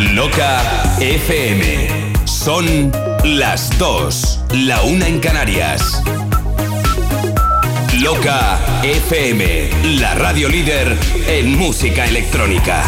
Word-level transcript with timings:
Loca 0.00 0.62
FM. 0.98 1.88
Son 2.24 2.90
las 3.22 3.78
dos, 3.78 4.40
la 4.50 4.80
una 4.82 5.06
en 5.06 5.20
Canarias. 5.20 6.02
Loca 8.00 8.58
FM, 8.82 9.70
la 10.00 10.14
radio 10.14 10.48
líder 10.48 10.96
en 11.28 11.56
música 11.58 12.06
electrónica. 12.06 12.82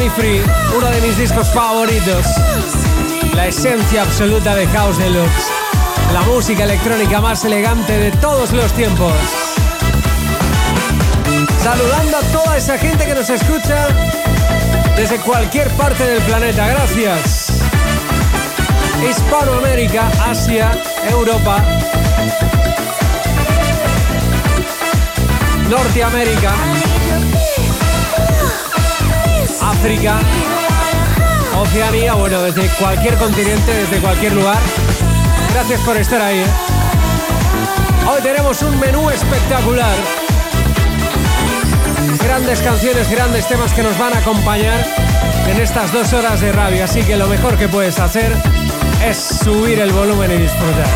Me 0.00 0.08
Free, 0.08 0.40
uno 0.74 0.86
de 0.86 1.00
mis 1.02 1.18
discos 1.18 1.46
favoritos. 1.50 2.24
La 3.34 3.48
esencia 3.48 4.00
absoluta 4.00 4.54
de 4.54 4.66
House 4.68 4.96
Deluxe. 4.96 5.50
La 6.14 6.22
música 6.22 6.64
electrónica 6.64 7.20
más 7.20 7.44
elegante 7.44 7.92
de 7.98 8.10
todos 8.12 8.50
los 8.52 8.72
tiempos. 8.72 9.12
Saludando 11.62 12.16
a 12.16 12.20
toda 12.32 12.56
esa 12.56 12.78
gente 12.78 13.04
que 13.04 13.14
nos 13.14 13.28
escucha 13.28 13.88
desde 14.96 15.18
cualquier 15.18 15.68
parte 15.72 16.02
del 16.02 16.22
planeta. 16.22 16.66
Gracias. 16.66 17.52
Hispanoamérica, 19.06 20.10
Asia, 20.24 20.72
Europa, 21.10 21.62
Norteamérica, 25.68 26.54
África, 29.70 30.18
Oceanía, 31.56 32.14
bueno, 32.14 32.42
desde 32.42 32.68
cualquier 32.70 33.16
continente, 33.16 33.72
desde 33.72 33.98
cualquier 33.98 34.32
lugar. 34.32 34.58
Gracias 35.52 35.80
por 35.82 35.96
estar 35.96 36.20
ahí. 36.20 36.40
¿eh? 36.40 36.46
Hoy 38.08 38.20
tenemos 38.20 38.60
un 38.62 38.78
menú 38.80 39.08
espectacular. 39.10 39.96
Grandes 42.22 42.60
canciones, 42.60 43.08
grandes 43.10 43.46
temas 43.46 43.72
que 43.72 43.82
nos 43.82 43.96
van 43.96 44.12
a 44.14 44.18
acompañar 44.18 44.84
en 45.48 45.60
estas 45.60 45.92
dos 45.92 46.12
horas 46.12 46.40
de 46.40 46.50
radio. 46.50 46.84
Así 46.84 47.02
que 47.02 47.16
lo 47.16 47.28
mejor 47.28 47.56
que 47.56 47.68
puedes 47.68 48.00
hacer 48.00 48.36
es 49.04 49.16
subir 49.16 49.78
el 49.78 49.92
volumen 49.92 50.32
y 50.32 50.36
disfrutar. 50.36 50.88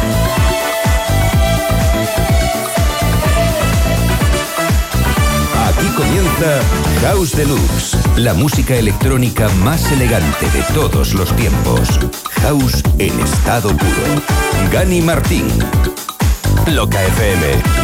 Aquí 5.69 5.87
comienza 5.97 6.61
House 7.03 7.33
Deluxe, 7.33 7.97
la 8.17 8.33
música 8.33 8.77
electrónica 8.77 9.49
más 9.65 9.91
elegante 9.91 10.47
de 10.51 10.63
todos 10.75 11.15
los 11.15 11.35
tiempos. 11.37 11.99
House 12.43 12.83
en 12.99 13.19
estado 13.21 13.71
puro. 13.71 14.71
Gani 14.73 15.01
Martín. 15.01 15.49
Loca 16.67 17.03
FM. 17.03 17.84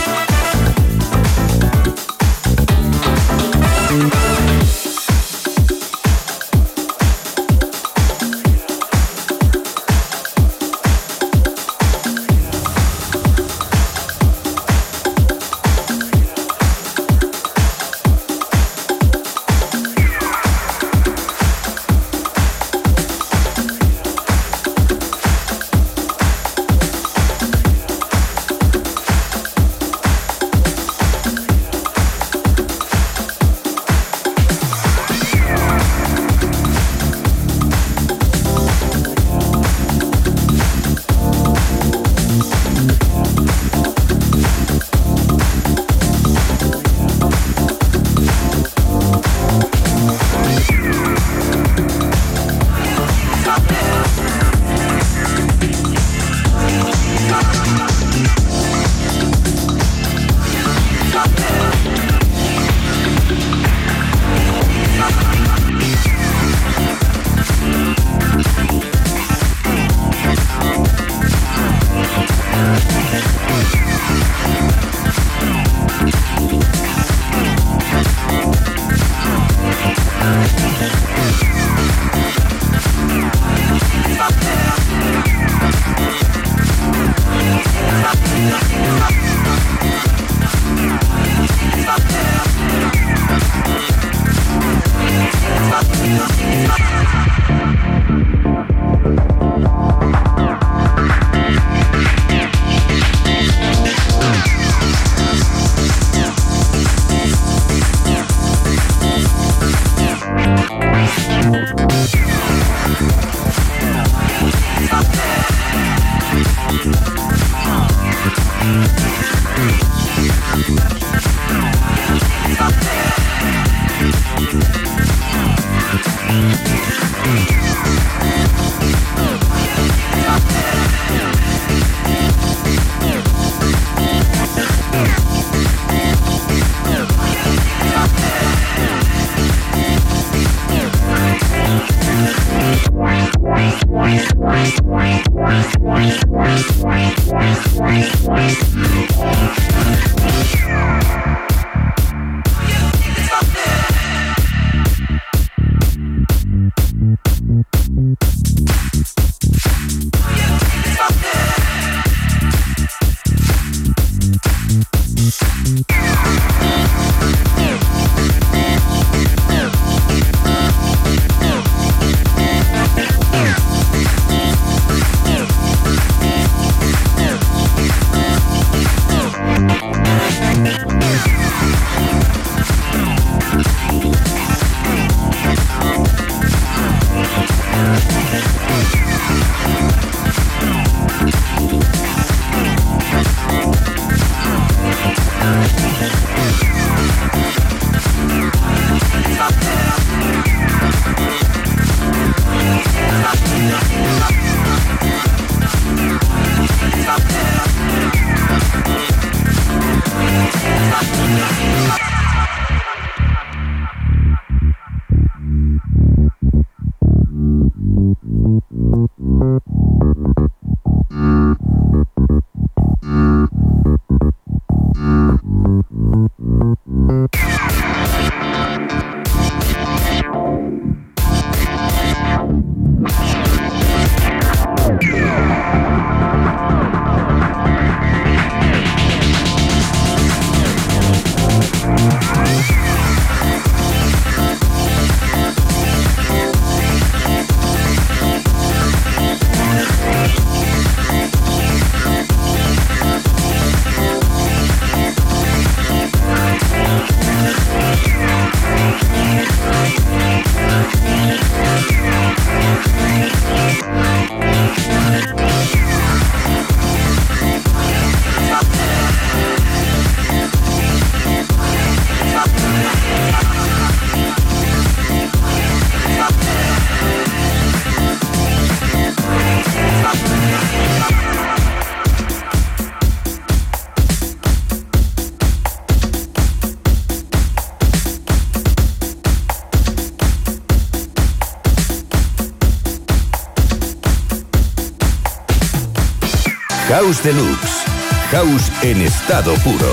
House 297.10 297.24
Deluxe. 297.24 297.84
House 298.30 298.70
en 298.82 299.00
estado 299.02 299.54
puro. 299.64 299.92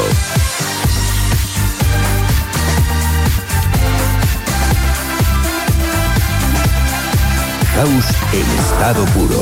House 7.73 8.13
en 8.33 8.59
estado 8.59 9.03
puro. 9.15 9.41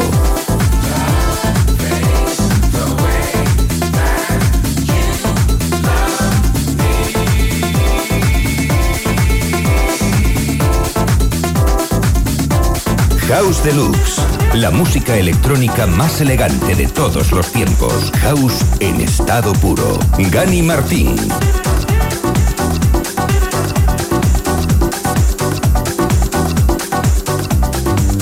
House 13.27 13.63
Deluxe, 13.63 14.21
la 14.61 14.71
música 14.71 15.17
electrónica 15.17 15.85
más 15.85 16.21
elegante 16.21 16.75
de 16.75 16.87
todos 16.87 17.31
los 17.31 17.51
tiempos. 17.51 18.11
House 18.21 18.63
en 18.79 19.01
estado 19.01 19.51
puro. 19.53 19.99
Gani 20.31 20.61
Martín. 20.61 21.15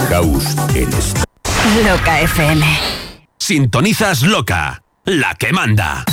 House 0.09 0.55
en 0.73 0.89
estado. 0.93 1.25
Loca 1.85 2.21
FM. 2.21 2.65
Sintonizas 3.37 4.23
Loca, 4.23 4.81
la 5.05 5.35
que 5.35 5.53
manda. 5.53 6.03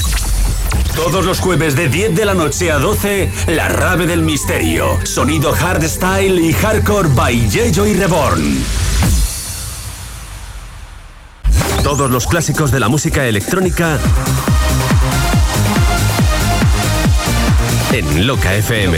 Todos 0.96 1.24
los 1.24 1.40
jueves 1.40 1.76
de 1.76 1.88
10 1.88 2.14
de 2.14 2.24
la 2.26 2.34
noche 2.34 2.70
a 2.70 2.78
12, 2.78 3.30
La 3.48 3.68
Rave 3.68 4.06
del 4.06 4.22
Misterio. 4.22 4.98
Sonido 5.04 5.52
hardstyle 5.52 6.38
y 6.38 6.52
hardcore 6.52 7.08
by 7.08 7.34
y 7.34 7.94
Reborn. 7.94 8.79
Todos 11.90 12.08
los 12.08 12.28
clásicos 12.28 12.70
de 12.70 12.78
la 12.78 12.88
música 12.88 13.26
electrónica 13.26 13.98
en 17.90 18.28
Loca 18.28 18.54
FM. 18.54 18.96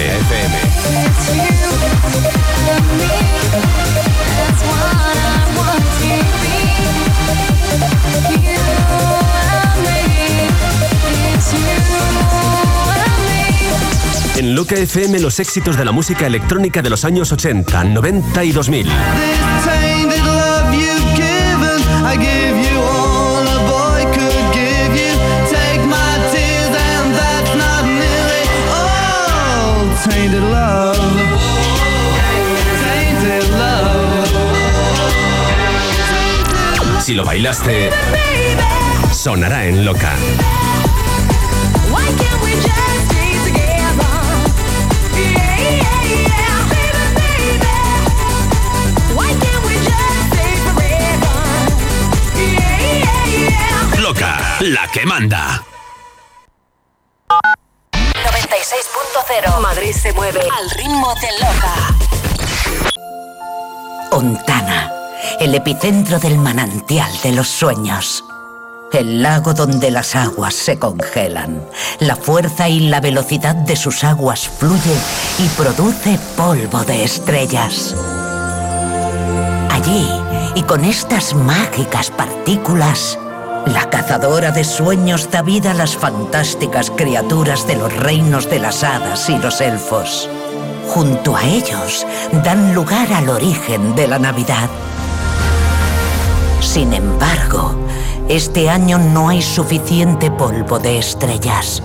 En 14.37 14.55
Loca 14.55 14.75
FM 14.75 15.19
los 15.21 15.41
éxitos 15.41 15.79
de 15.79 15.87
la 15.87 15.93
música 15.93 16.27
electrónica 16.27 16.83
de 16.83 16.91
los 16.91 17.07
años 17.07 17.33
80, 17.33 17.85
90 17.85 18.45
y 18.45 18.53
2000. 18.53 18.89
Si 37.13 37.17
lo 37.17 37.27
bailaste, 37.27 37.91
sonará 39.13 39.67
en 39.67 39.85
Loca. 39.85 40.17
la 54.61 54.89
que 54.91 55.05
manda. 55.05 55.72
El 65.53 65.57
epicentro 65.57 66.19
del 66.19 66.39
manantial 66.39 67.11
de 67.23 67.31
los 67.31 67.47
sueños. 67.47 68.25
El 68.91 69.23
lago 69.23 69.53
donde 69.53 69.91
las 69.91 70.17
aguas 70.17 70.55
se 70.55 70.79
congelan. 70.79 71.63
La 72.01 72.17
fuerza 72.17 72.71
y 72.71 72.89
la 72.89 73.03
velocidad 73.03 73.55
de 73.55 73.77
sus 73.77 74.03
aguas 74.03 74.49
fluye 74.49 74.97
y 75.39 75.47
produce 75.49 76.19
polvo 76.39 76.83
de 76.85 77.05
estrellas. 77.05 77.95
Allí, 79.71 80.09
y 80.55 80.63
con 80.63 80.87
estas 80.87 81.35
mágicas 81.35 82.11
partículas, 82.11 83.19
la 83.67 83.91
cazadora 83.91 84.53
de 84.53 84.65
sueños 84.65 85.31
da 85.31 85.43
vida 85.43 85.73
a 85.73 85.75
las 85.75 85.99
fantásticas 85.99 86.91
criaturas 86.91 87.67
de 87.67 87.77
los 87.77 87.95
reinos 87.95 88.49
de 88.49 88.59
las 88.59 88.83
hadas 88.83 89.29
y 89.29 89.37
los 89.37 89.61
elfos. 89.61 90.31
Junto 90.89 91.37
a 91.37 91.45
ellos 91.45 92.07
dan 92.43 92.75
lugar 92.75 93.13
al 93.13 93.29
origen 93.29 93.95
de 93.95 94.09
la 94.09 94.19
Navidad. 94.19 94.71
Sin 96.73 96.95
embargo, 96.95 97.75
este 98.31 98.71
año 98.71 98.97
no 98.97 99.29
hay 99.29 99.43
suficiente 99.43 100.31
polvo 100.31 100.79
de 100.79 100.99
estrellas, 100.99 101.83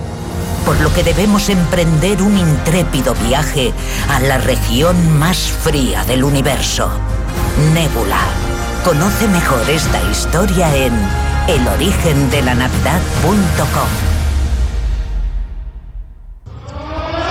por 0.65 0.79
lo 0.79 0.93
que 0.93 1.03
debemos 1.03 1.49
emprender 1.49 2.21
un 2.21 2.37
intrépido 2.37 3.13
viaje 3.27 3.73
a 4.07 4.21
la 4.21 4.37
región 4.37 5.19
más 5.19 5.39
fría 5.39 6.05
del 6.05 6.23
universo, 6.23 6.89
Nebula. 7.73 8.21
Conoce 8.85 9.27
mejor 9.27 9.69
esta 9.69 10.01
historia 10.09 10.73
en 10.73 10.93
el 11.49 11.67
origen 11.67 12.29
de 12.29 12.43
la 12.43 12.55
Navidad.com. 12.55 13.89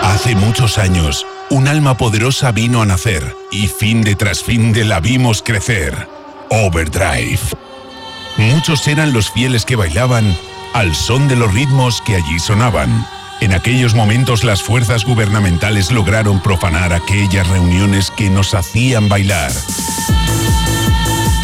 Hace 0.02 0.34
muchos 0.34 0.76
años, 0.76 1.26
un 1.48 1.68
alma 1.68 1.96
poderosa 1.96 2.52
vino 2.52 2.82
a 2.82 2.84
nacer 2.84 3.34
y 3.50 3.68
fin 3.68 4.02
de 4.02 4.14
tras 4.14 4.42
fin 4.42 4.74
de 4.74 4.84
la 4.84 5.00
vimos 5.00 5.42
crecer. 5.42 6.15
Overdrive. 6.50 7.40
Muchos 8.36 8.86
eran 8.88 9.12
los 9.12 9.30
fieles 9.30 9.64
que 9.64 9.76
bailaban 9.76 10.36
al 10.74 10.94
son 10.94 11.28
de 11.28 11.36
los 11.36 11.52
ritmos 11.52 12.02
que 12.02 12.16
allí 12.16 12.38
sonaban. 12.38 13.06
En 13.40 13.52
aquellos 13.52 13.94
momentos 13.94 14.44
las 14.44 14.62
fuerzas 14.62 15.04
gubernamentales 15.04 15.90
lograron 15.90 16.40
profanar 16.40 16.92
aquellas 16.92 17.48
reuniones 17.48 18.10
que 18.10 18.30
nos 18.30 18.54
hacían 18.54 19.08
bailar 19.08 19.52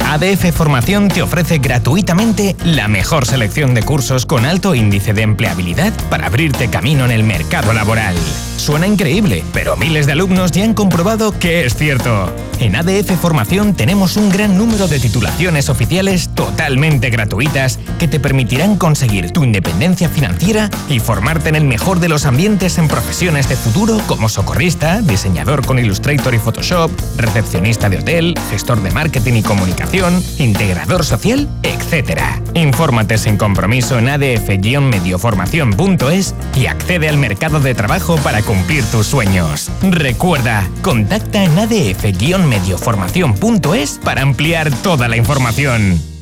ADF 0.08 0.52
Formación 0.54 1.08
te 1.08 1.20
ofrece 1.20 1.58
gratuitamente 1.58 2.56
la 2.64 2.88
mejor 2.88 3.26
selección 3.26 3.74
de 3.74 3.82
cursos 3.82 4.24
con 4.24 4.46
alto 4.46 4.74
índice 4.74 5.12
de 5.12 5.20
empleabilidad 5.20 5.92
para 6.08 6.28
abrirte 6.28 6.70
camino 6.70 7.04
en 7.04 7.10
el 7.10 7.24
mercado 7.24 7.74
laboral. 7.74 8.16
Suena 8.58 8.86
increíble, 8.88 9.44
pero 9.52 9.76
miles 9.76 10.06
de 10.06 10.12
alumnos 10.12 10.50
ya 10.50 10.64
han 10.64 10.74
comprobado 10.74 11.30
que 11.38 11.64
es 11.64 11.76
cierto. 11.76 12.34
En 12.58 12.74
ADF 12.74 13.12
Formación 13.20 13.74
tenemos 13.74 14.16
un 14.16 14.30
gran 14.30 14.58
número 14.58 14.88
de 14.88 14.98
titulaciones 14.98 15.68
oficiales 15.68 16.30
totalmente 16.34 17.08
gratuitas 17.08 17.78
que 18.00 18.08
te 18.08 18.18
permitirán 18.18 18.76
conseguir 18.76 19.30
tu 19.30 19.44
independencia 19.44 20.08
financiera 20.08 20.68
y 20.88 20.98
formarte 20.98 21.50
en 21.50 21.54
el 21.54 21.62
mejor 21.64 22.00
de 22.00 22.08
los 22.08 22.26
ambientes 22.26 22.78
en 22.78 22.88
profesiones 22.88 23.48
de 23.48 23.54
futuro 23.54 24.00
como 24.08 24.28
socorrista, 24.28 25.02
diseñador 25.02 25.64
con 25.64 25.78
Illustrator 25.78 26.34
y 26.34 26.38
Photoshop, 26.38 26.90
recepcionista 27.16 27.88
de 27.88 27.98
hotel, 27.98 28.34
gestor 28.50 28.82
de 28.82 28.90
marketing 28.90 29.34
y 29.34 29.42
comunicación, 29.42 30.20
integrador 30.38 31.04
social, 31.04 31.46
etc. 31.62 32.20
Infórmate 32.54 33.18
sin 33.18 33.36
compromiso 33.36 34.00
en 34.00 34.08
adf-medioformación.es 34.08 36.34
y 36.56 36.66
accede 36.66 37.08
al 37.08 37.18
mercado 37.18 37.60
de 37.60 37.76
trabajo 37.76 38.16
para 38.16 38.42
cumplir 38.48 38.84
tus 38.86 39.06
sueños. 39.06 39.70
Recuerda, 39.82 40.66
contacta 40.80 41.44
en 41.44 41.58
adf-medioformación.es 41.58 44.00
para 44.02 44.22
ampliar 44.22 44.74
toda 44.78 45.06
la 45.06 45.18
información. 45.18 46.17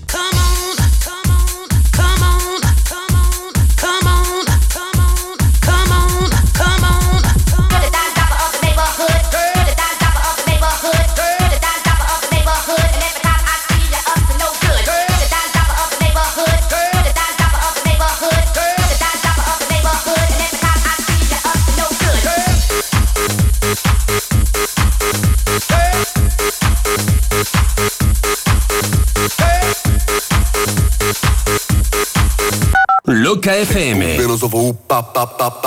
Loca 33.26 33.56
FM. 33.56 34.18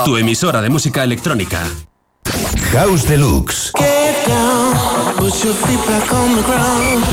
Tu 0.06 0.16
emisora 0.16 0.62
de 0.62 0.70
música 0.70 1.04
electrónica. 1.04 1.62
House 2.72 3.06
Deluxe. 3.06 3.72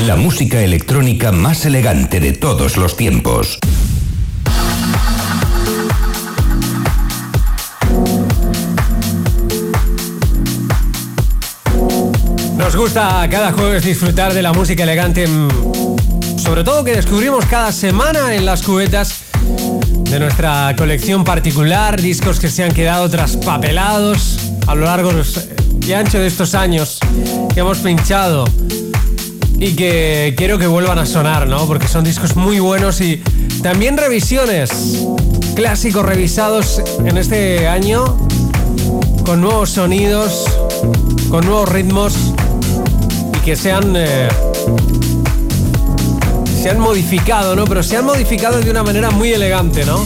La 0.06 0.16
música 0.16 0.62
electrónica 0.62 1.32
más 1.32 1.66
elegante 1.66 2.18
de 2.18 2.32
todos 2.32 2.78
los 2.78 2.96
tiempos. 2.96 3.58
Nos 12.56 12.74
gusta 12.74 13.28
cada 13.30 13.52
jueves 13.52 13.84
disfrutar 13.84 14.32
de 14.32 14.40
la 14.40 14.54
música 14.54 14.84
elegante, 14.84 15.28
mm, 15.28 16.38
sobre 16.38 16.64
todo 16.64 16.84
que 16.84 16.92
descubrimos 16.92 17.44
cada 17.44 17.70
semana 17.70 18.34
en 18.34 18.46
las 18.46 18.62
cubetas 18.62 19.27
de 20.10 20.18
nuestra 20.18 20.74
colección 20.76 21.22
particular, 21.22 22.00
discos 22.00 22.40
que 22.40 22.48
se 22.48 22.64
han 22.64 22.72
quedado 22.72 23.10
traspapelados 23.10 24.38
a 24.66 24.74
lo 24.74 24.86
largo 24.86 25.10
y 25.86 25.92
ancho 25.92 26.18
de 26.18 26.26
estos 26.26 26.54
años 26.54 26.98
que 27.52 27.60
hemos 27.60 27.78
pinchado 27.78 28.44
y 29.58 29.72
que 29.72 30.34
quiero 30.36 30.58
que 30.58 30.66
vuelvan 30.66 30.98
a 30.98 31.06
sonar, 31.06 31.46
¿no? 31.46 31.66
Porque 31.66 31.88
son 31.88 32.04
discos 32.04 32.36
muy 32.36 32.58
buenos 32.58 33.00
y 33.00 33.22
también 33.62 33.98
revisiones, 33.98 34.70
clásicos 35.54 36.06
revisados 36.06 36.80
en 37.04 37.18
este 37.18 37.68
año 37.68 38.16
con 39.26 39.42
nuevos 39.42 39.70
sonidos, 39.70 40.44
con 41.28 41.44
nuevos 41.44 41.68
ritmos 41.68 42.14
y 43.36 43.38
que 43.40 43.56
se 43.56 43.72
han, 43.72 43.94
eh, 43.94 44.28
se 46.58 46.70
han 46.70 46.80
modificado, 46.80 47.54
¿no? 47.54 47.64
Pero 47.64 47.82
se 47.82 47.96
han 47.96 48.04
modificado 48.04 48.60
de 48.60 48.70
una 48.70 48.82
manera 48.82 49.10
muy 49.10 49.32
elegante, 49.32 49.84
¿no? 49.84 50.02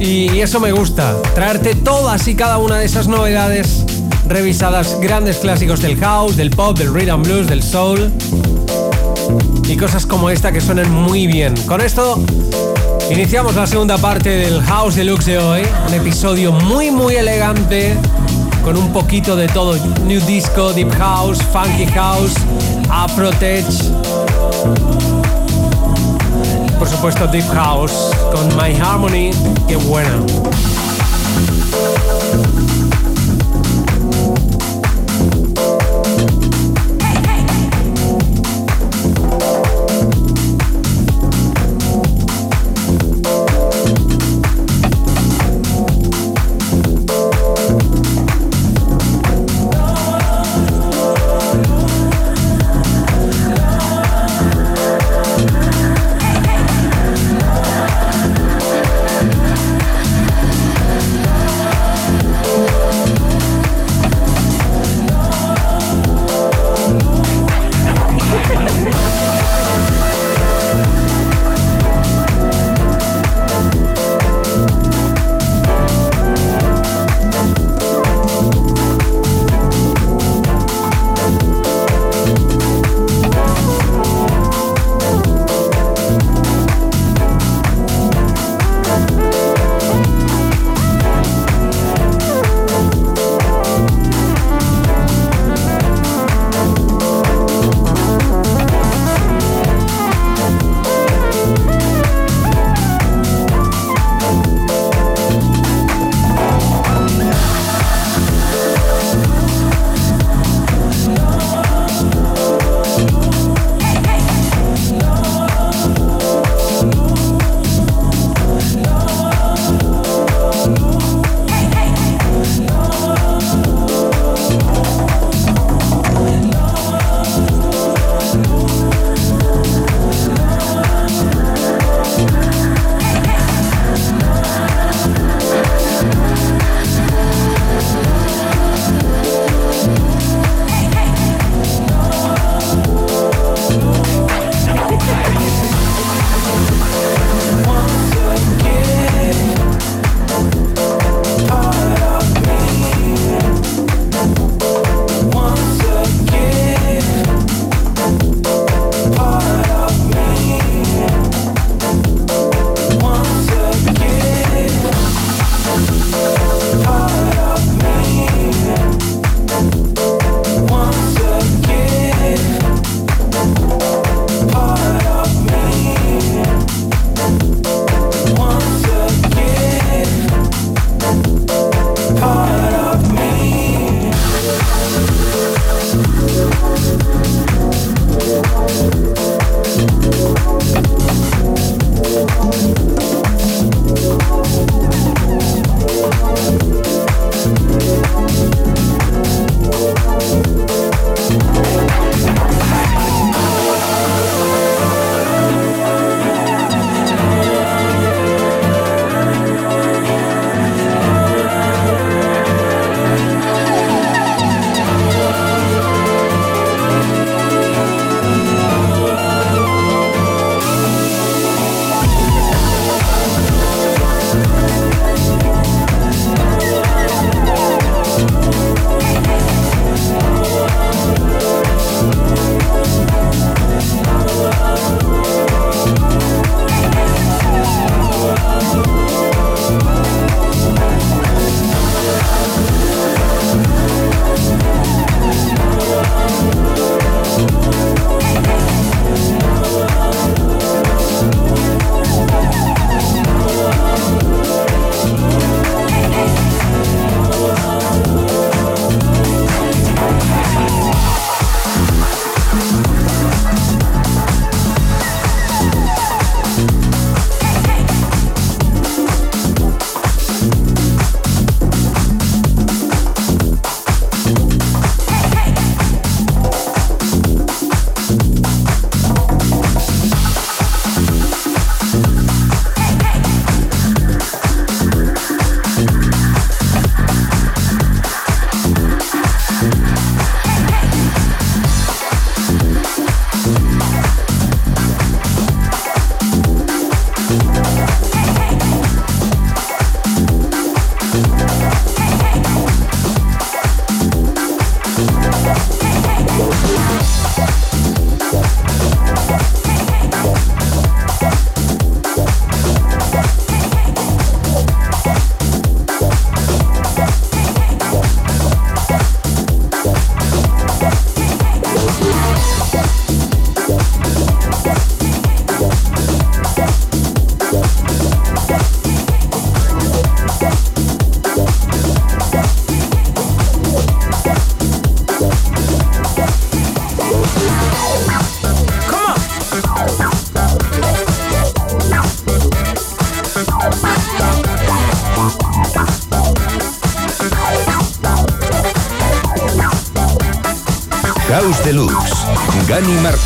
Y 0.00 0.40
eso 0.40 0.58
me 0.58 0.72
gusta, 0.72 1.14
traerte 1.34 1.74
todas 1.74 2.26
y 2.26 2.34
cada 2.34 2.58
una 2.58 2.78
de 2.78 2.86
esas 2.86 3.06
novedades 3.06 3.84
revisadas, 4.26 4.98
grandes 5.00 5.36
clásicos 5.38 5.82
del 5.82 5.96
house, 5.98 6.36
del 6.36 6.50
pop, 6.50 6.76
del 6.78 6.92
rhythm 6.92 7.22
blues, 7.22 7.46
del 7.46 7.62
soul 7.62 8.10
y 9.68 9.76
cosas 9.76 10.06
como 10.06 10.30
esta 10.30 10.52
que 10.52 10.60
suenan 10.60 10.90
muy 10.90 11.26
bien. 11.26 11.54
Con 11.66 11.82
esto 11.82 12.18
iniciamos 13.10 13.54
la 13.54 13.66
segunda 13.66 13.98
parte 13.98 14.30
del 14.30 14.62
House 14.62 14.96
Deluxe 14.96 15.26
de 15.26 15.38
hoy, 15.38 15.62
un 15.86 15.94
episodio 15.94 16.50
muy 16.50 16.90
muy 16.90 17.16
elegante 17.16 17.94
con 18.64 18.78
un 18.78 18.90
poquito 18.90 19.36
de 19.36 19.48
todo, 19.48 19.76
new 20.06 20.20
disco, 20.24 20.72
deep 20.72 20.90
house, 20.96 21.38
funky 21.52 21.86
house, 21.92 22.32
afro 22.88 23.30
tech. 23.32 23.64
Por 26.84 26.92
supuesto 26.92 27.26
deep 27.26 27.48
house 27.54 28.10
con 28.30 28.46
My 28.58 28.78
Harmony, 28.78 29.30
qué 29.66 29.76
buena. 29.76 30.20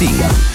Gani 0.01 0.48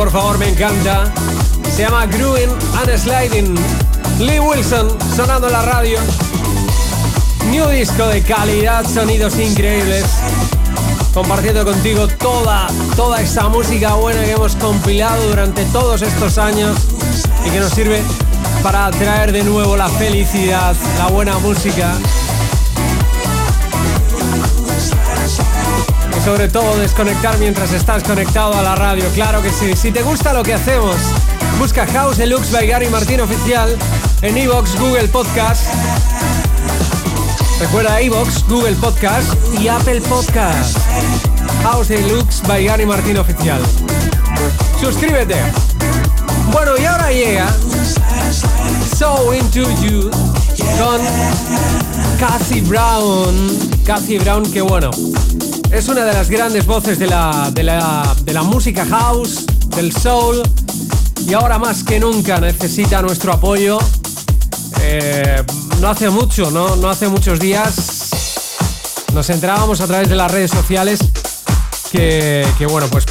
por 0.00 0.10
favor, 0.10 0.38
me 0.38 0.48
encanta. 0.48 1.12
Se 1.76 1.82
llama 1.82 2.06
Growing 2.06 2.48
and 2.48 2.96
Sliding. 2.96 3.54
Lee 4.18 4.40
Wilson 4.40 4.88
sonando 5.14 5.50
la 5.50 5.60
radio. 5.60 5.98
New 7.50 7.68
disco 7.68 8.06
de 8.06 8.22
calidad, 8.22 8.86
sonidos 8.86 9.38
increíbles. 9.38 10.06
Compartiendo 11.12 11.66
contigo 11.66 12.08
toda, 12.08 12.68
toda 12.96 13.20
esa 13.20 13.50
música 13.50 13.92
buena 13.92 14.24
que 14.24 14.30
hemos 14.30 14.56
compilado 14.56 15.22
durante 15.28 15.66
todos 15.66 16.00
estos 16.00 16.38
años 16.38 16.78
y 17.44 17.50
que 17.50 17.60
nos 17.60 17.70
sirve 17.70 18.00
para 18.62 18.90
traer 18.92 19.32
de 19.32 19.44
nuevo 19.44 19.76
la 19.76 19.90
felicidad, 19.90 20.74
la 20.96 21.08
buena 21.08 21.36
música 21.40 21.92
sobre 26.24 26.48
todo 26.48 26.76
desconectar 26.76 27.38
mientras 27.38 27.72
estás 27.72 28.02
conectado 28.02 28.54
a 28.54 28.62
la 28.62 28.74
radio. 28.74 29.04
Claro 29.14 29.42
que 29.42 29.50
sí. 29.50 29.74
Si 29.76 29.90
te 29.90 30.02
gusta 30.02 30.32
lo 30.32 30.42
que 30.42 30.54
hacemos, 30.54 30.96
busca 31.58 31.86
House 31.86 32.16
Deluxe 32.16 32.50
by 32.52 32.66
Gary 32.66 32.88
Martín 32.88 33.20
Oficial 33.20 33.76
en 34.22 34.36
Evox, 34.36 34.78
Google 34.78 35.08
Podcast. 35.08 35.62
Recuerda 37.60 38.00
Evox, 38.00 38.44
Google 38.48 38.74
Podcast 38.76 39.32
y 39.58 39.68
Apple 39.68 40.00
Podcast. 40.02 40.78
House 41.62 41.88
Deluxe 41.88 42.42
by 42.46 42.64
Gary 42.64 42.86
Martín 42.86 43.16
Oficial. 43.18 43.60
Suscríbete. 44.80 45.36
Bueno, 46.52 46.72
y 46.78 46.84
ahora 46.84 47.12
llega 47.12 47.46
So 48.96 49.34
Into 49.34 49.70
You 49.82 50.10
con 50.78 51.00
Cassie 52.18 52.62
Brown. 52.62 53.58
Cassie 53.84 54.18
Brown, 54.18 54.50
qué 54.50 54.60
bueno. 54.60 54.90
Es 55.72 55.88
una 55.88 56.04
de 56.04 56.12
las 56.12 56.28
grandes 56.28 56.66
voces 56.66 56.98
de 56.98 57.06
la, 57.06 57.50
de 57.52 57.62
la, 57.62 58.42
música 58.42 58.84
house, 58.86 59.46
del 59.68 59.92
soul, 59.92 60.42
y 61.26 61.32
ahora 61.32 61.58
más 61.58 61.84
que 61.84 62.00
nunca 62.00 62.40
necesita 62.40 63.00
nuestro 63.02 63.32
apoyo. 63.32 63.78
Eh, 64.82 65.42
no 65.80 65.88
hace 65.88 66.10
mucho, 66.10 66.50
¿no? 66.50 66.76
no 66.76 66.90
hace 66.90 67.08
muchos 67.08 67.38
días 67.38 68.10
nos 69.12 69.28
enterábamos 69.30 69.80
a 69.80 69.86
través 69.86 70.08
de 70.08 70.14
las 70.16 70.30
redes 70.30 70.50
sociales 70.50 71.00
que, 71.90 72.46
bueno, 72.68 72.86
pues 72.88 73.04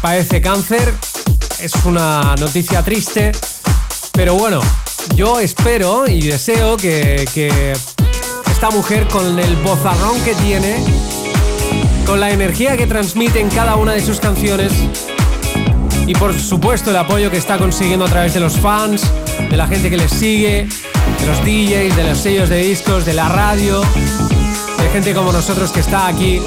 padece 0.00 0.40
cáncer. 0.40 0.94
Es 1.60 1.72
una 1.84 2.34
noticia 2.36 2.82
triste, 2.82 3.32
pero 4.12 4.34
bueno, 4.34 4.60
yo 5.14 5.38
espero 5.40 6.06
y 6.08 6.22
deseo 6.22 6.76
que, 6.76 7.28
que 7.32 7.72
esta 8.50 8.70
mujer 8.70 9.06
con 9.08 9.38
el 9.38 9.56
bozarrón 9.56 10.20
que 10.22 10.34
tiene 10.34 11.01
con 12.06 12.20
la 12.20 12.30
energía 12.30 12.76
que 12.76 12.86
transmiten 12.86 13.48
cada 13.50 13.76
una 13.76 13.92
de 13.92 14.00
sus 14.00 14.20
canciones 14.20 14.72
y 16.06 16.14
por 16.14 16.38
supuesto 16.38 16.90
el 16.90 16.96
apoyo 16.96 17.30
que 17.30 17.36
está 17.36 17.58
consiguiendo 17.58 18.04
a 18.04 18.08
través 18.08 18.34
de 18.34 18.40
los 18.40 18.58
fans, 18.58 19.02
de 19.50 19.56
la 19.56 19.66
gente 19.66 19.90
que 19.90 19.96
les 19.96 20.10
sigue, 20.10 20.66
de 21.20 21.26
los 21.26 21.38
DJs, 21.44 21.96
de 21.96 22.04
los 22.04 22.18
sellos 22.18 22.48
de 22.48 22.58
discos, 22.58 23.04
de 23.04 23.14
la 23.14 23.28
radio, 23.28 23.80
de 23.80 24.88
gente 24.92 25.14
como 25.14 25.32
nosotros 25.32 25.70
que 25.70 25.80
está 25.80 26.08
aquí 26.08 26.40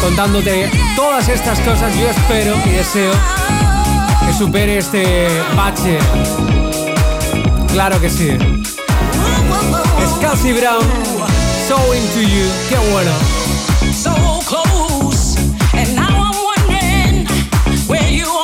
contándote 0.00 0.70
todas 0.96 1.28
estas 1.28 1.58
cosas. 1.60 1.94
Yo 1.98 2.08
espero 2.08 2.54
y 2.66 2.70
deseo 2.70 3.12
que 4.26 4.32
supere 4.32 4.78
este 4.78 5.28
bache. 5.56 5.98
Claro 7.72 8.00
que 8.00 8.10
sí. 8.10 8.30
Es 8.30 10.10
Cassie 10.20 10.52
Brown, 10.52 10.84
So 11.68 11.94
Into 11.94 12.20
You, 12.20 12.46
qué 12.68 12.76
bueno. 12.92 13.39
where 17.90 18.08
you 18.08 18.24
are. 18.24 18.39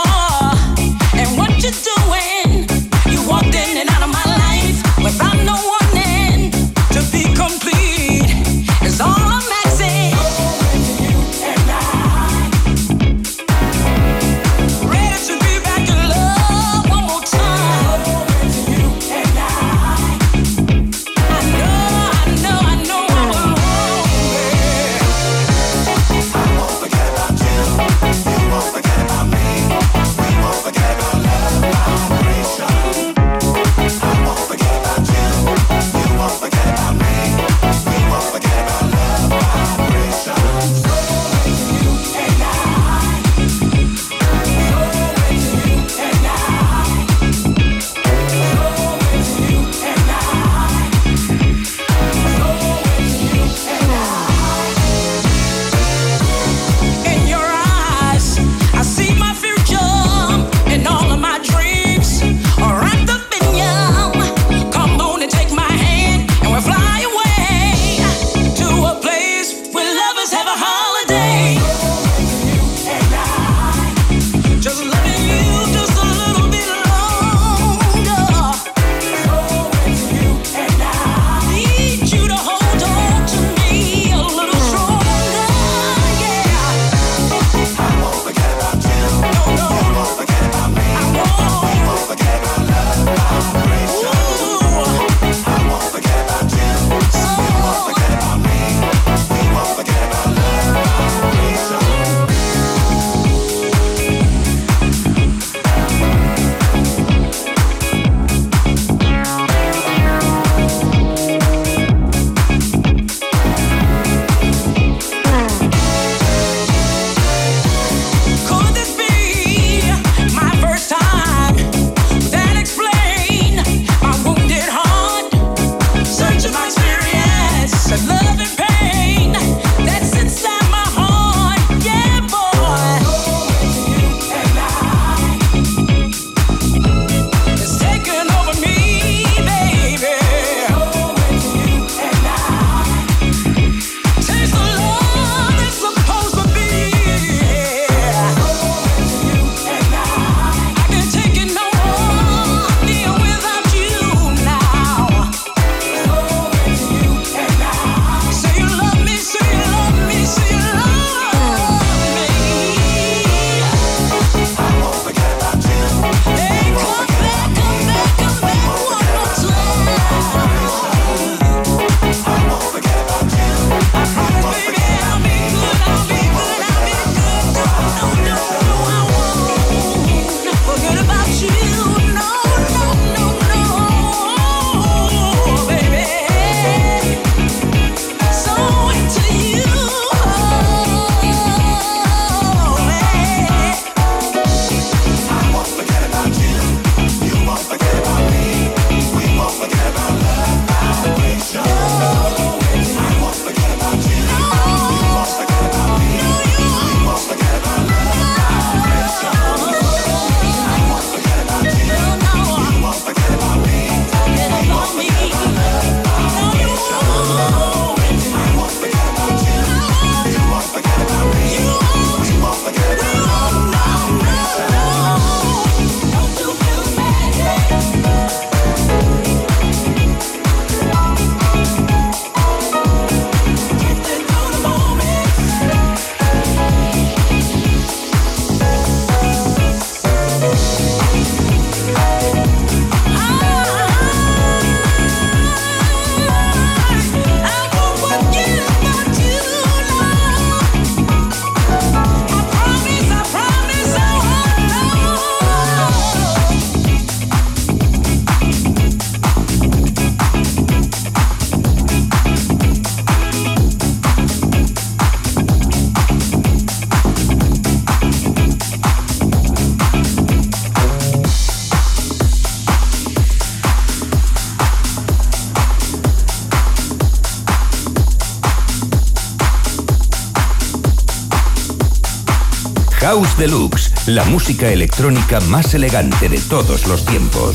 Deluxe, 283.38 283.92
la 284.06 284.24
música 284.24 284.70
electrónica 284.70 285.40
más 285.40 285.74
elegante 285.74 286.28
de 286.28 286.38
todos 286.40 286.86
los 286.86 287.04
tiempos. 287.04 287.54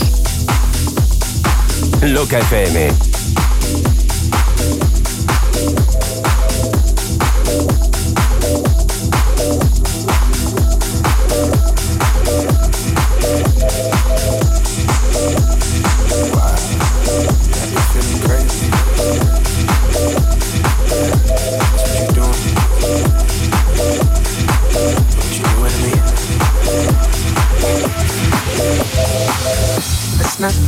Loca 2.02 2.38
FM 2.40 2.92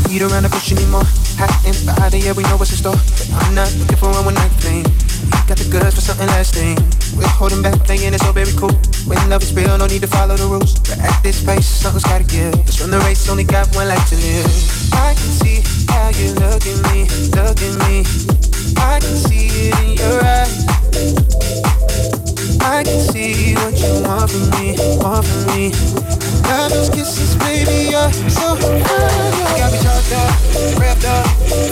beat 0.06 0.22
around 0.22 0.46
the 0.46 0.50
bush 0.54 0.70
anymore. 0.72 1.02
Hot 1.42 1.50
body, 1.98 2.20
yeah, 2.22 2.34
we 2.38 2.44
know 2.46 2.58
what's 2.58 2.70
in 2.70 2.78
store. 2.78 2.94
But 2.94 3.42
I'm 3.42 3.56
not 3.58 3.74
looking 3.82 3.98
for 3.98 4.14
a 4.14 4.22
one 4.22 4.38
night 4.38 4.54
thing. 4.62 4.86
We 4.86 5.40
got 5.50 5.58
the 5.58 5.66
goods 5.66 5.98
for 5.98 6.02
something 6.02 6.28
lasting. 6.30 6.78
We're 7.18 7.26
holding 7.26 7.66
back, 7.66 7.82
playing 7.82 8.14
it 8.14 8.22
so 8.22 8.32
very 8.32 8.54
cool. 8.54 8.70
When 9.10 9.18
love 9.34 9.42
is 9.42 9.50
real, 9.54 9.74
no 9.78 9.88
need 9.90 10.06
to 10.06 10.08
follow 10.08 10.38
the 10.38 10.46
rules. 10.46 10.78
But 10.86 11.02
at 11.02 11.18
this 11.24 11.42
pace, 11.42 11.66
something's 11.66 12.06
gotta 12.06 12.24
give. 12.24 12.54
Let's 12.54 12.80
run 12.82 12.92
the 12.92 13.02
race, 13.02 13.26
only 13.30 13.46
got 13.46 13.66
one 13.74 13.90
life 13.90 14.06
to 14.14 14.16
live. 14.16 14.46
I 14.94 15.18
can 15.18 15.32
see 15.42 15.66
how 15.90 16.14
you 16.22 16.38
look 16.38 16.62
at 16.62 16.78
me, 16.94 17.10
look 17.34 17.58
at 17.58 17.74
me. 17.90 18.06
I 18.78 19.02
can 19.02 19.16
see 19.26 19.74
it 19.74 19.76
in 19.82 19.98
your 19.98 20.22
eyes. 20.22 20.54
I 22.62 22.86
can 22.86 23.00
see 23.10 23.58
what 23.58 23.74
you 23.82 24.06
want 24.06 24.30
from 24.30 24.46
me, 24.54 24.78
want 25.02 25.26
from 25.26 25.42
me. 25.50 26.23
Love 26.44 26.72
those 26.72 26.90
kisses, 26.90 27.36
baby. 27.38 27.88
You 27.88 27.92
got 27.92 28.12
me 29.72 29.80
charged 29.82 30.14
up, 30.14 30.32
wrapped 30.80 31.06
up, 31.06 31.26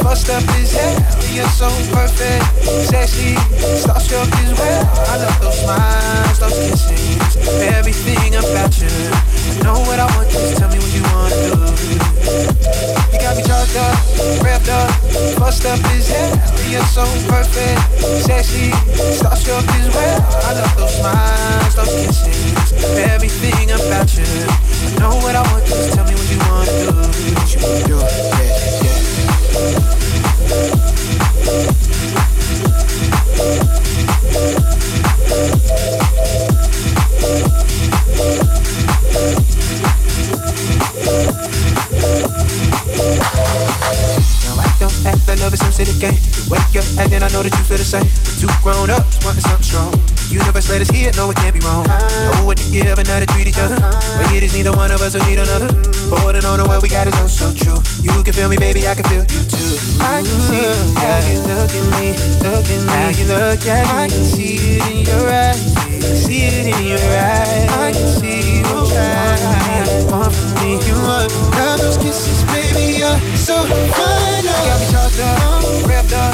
bust 0.04 0.30
up 0.30 0.44
is 0.60 0.72
hell. 0.72 0.96
You're 1.32 1.48
so 1.48 1.70
perfect, 1.94 2.44
sexy, 2.90 3.36
starstruck 3.80 4.32
as 4.44 4.52
well. 4.60 4.84
I 5.08 5.18
love 5.18 5.40
those 5.42 5.60
smiles, 5.64 6.40
those 6.40 6.58
kisses, 6.60 7.38
everything 7.62 8.36
about 8.36 8.78
you. 8.80 8.90
Know 9.64 9.80
what 9.88 10.00
I 10.00 10.06
want, 10.16 10.30
just 10.30 10.58
tell 10.58 10.70
me 10.70 10.80
what 10.80 10.94
you 10.94 11.04
wanna 11.14 11.36
do. 11.36 11.56
You 13.12 13.20
got 13.20 13.38
me 13.38 13.44
charged 13.44 13.78
up, 13.78 13.96
wrapped 14.44 14.70
up, 14.70 14.90
bust 15.40 15.66
up 15.66 15.80
is 15.96 16.08
hell. 16.10 16.36
You're 16.68 16.86
so 16.86 17.04
perfect, 17.28 17.80
sexy, 18.26 18.72
starstruck 19.20 19.68
as 19.80 19.88
well. 19.96 20.20
I 20.44 20.54
love 20.54 20.76
those 20.78 20.96
smiles, 21.00 21.76
those 21.76 21.94
kisses, 21.96 22.51
everything 22.98 23.72
about 23.72 24.16
you. 24.18 24.24
I 24.24 25.00
know 25.00 25.16
what 25.18 25.36
I 25.36 25.42
want, 25.52 25.66
just 25.66 25.94
tell 25.94 26.06
me 26.06 26.14
what 26.14 26.30
you 26.32 26.40
wanna 26.50 26.72
do. 26.80 26.92
What 27.36 27.54
you 27.54 27.60
wanna 27.62 27.88
do, 27.88 27.98
yeah, 27.98 28.72
Don't 44.80 45.06
act 45.06 45.28
like 45.28 45.40
love 45.40 45.54
is 45.54 45.60
some 45.60 45.72
city 45.72 45.94
game. 46.00 46.14
You 46.14 46.50
wake 46.50 46.76
up 46.76 46.86
acting, 46.98 47.22
I 47.22 47.30
know 47.30 47.44
that 47.44 47.56
you 47.56 47.64
feel 47.66 47.78
the 47.78 47.84
same. 47.84 48.04
We're 48.04 48.40
two 48.42 48.50
grown 48.64 48.90
ups 48.90 49.24
wanting 49.24 49.42
something 49.42 49.64
strong. 49.64 50.11
Universe 50.32 50.70
let 50.70 50.82
us 50.82 50.90
hear, 50.90 51.12
no 51.18 51.30
it 51.30 51.36
can't 51.38 51.54
be 51.54 51.60
wrong. 51.60 51.84
Know 51.86 52.46
what 52.48 52.58
to 52.58 52.72
give 52.72 52.98
and 52.98 53.08
how 53.08 53.20
to 53.20 53.26
treat 53.26 53.48
each 53.48 53.60
other. 53.60 53.76
But 53.76 54.32
it 54.32 54.44
is 54.44 54.54
neither 54.54 54.72
one 54.72 54.92
of 54.92 55.02
us 55.02 55.14
who 55.14 55.20
need 55.28 55.40
another. 55.40 55.68
Holding 56.08 56.46
on 56.46 56.60
to 56.60 56.66
what 56.66 56.82
we 56.82 56.88
got 56.88 57.08
is 57.08 57.14
oh 57.20 57.28
so 57.28 57.52
true. 57.52 57.84
You 58.00 58.24
can 58.24 58.34
feel 58.34 58.48
me, 58.48 58.56
baby, 58.56 58.88
I 58.88 58.96
can 58.96 59.04
feel 59.12 59.28
you 59.28 59.42
too. 59.44 59.76
I 60.00 60.24
can 60.24 60.40
see 60.48 60.64
how 60.96 61.20
you 61.28 61.40
look 61.52 61.72
at 61.72 61.86
me, 62.00 62.16
look 62.48 62.64
at 62.64 62.80
me, 62.80 62.96
how 62.96 63.12
you 63.12 63.26
look 63.28 63.66
at 63.68 63.84
me. 63.84 63.92
I 63.92 64.08
can 64.08 64.24
see 64.24 64.80
it 64.80 64.88
in 64.88 65.04
your 65.04 65.28
eyes, 65.28 65.60
see 66.24 66.48
it 66.48 66.66
in 66.72 66.88
your 66.88 67.00
eyes. 67.00 67.68
I 67.76 67.92
can 67.92 68.08
see 68.16 68.64
you 68.64 68.64
me, 68.64 70.12
want 70.12 70.32
from 70.34 70.54
me. 70.64 70.80
You 70.88 70.96
want 71.04 71.32
love 71.60 71.80
those 71.80 71.98
kisses, 71.98 72.41
baby, 72.74 73.00
you're 73.00 73.20
so 73.36 73.56
fine. 73.66 74.44
You 74.44 74.56
got 74.68 74.80
me 74.80 74.88
charged 74.92 75.20
up, 75.20 75.88
wrapped 75.88 76.14
up, 76.14 76.34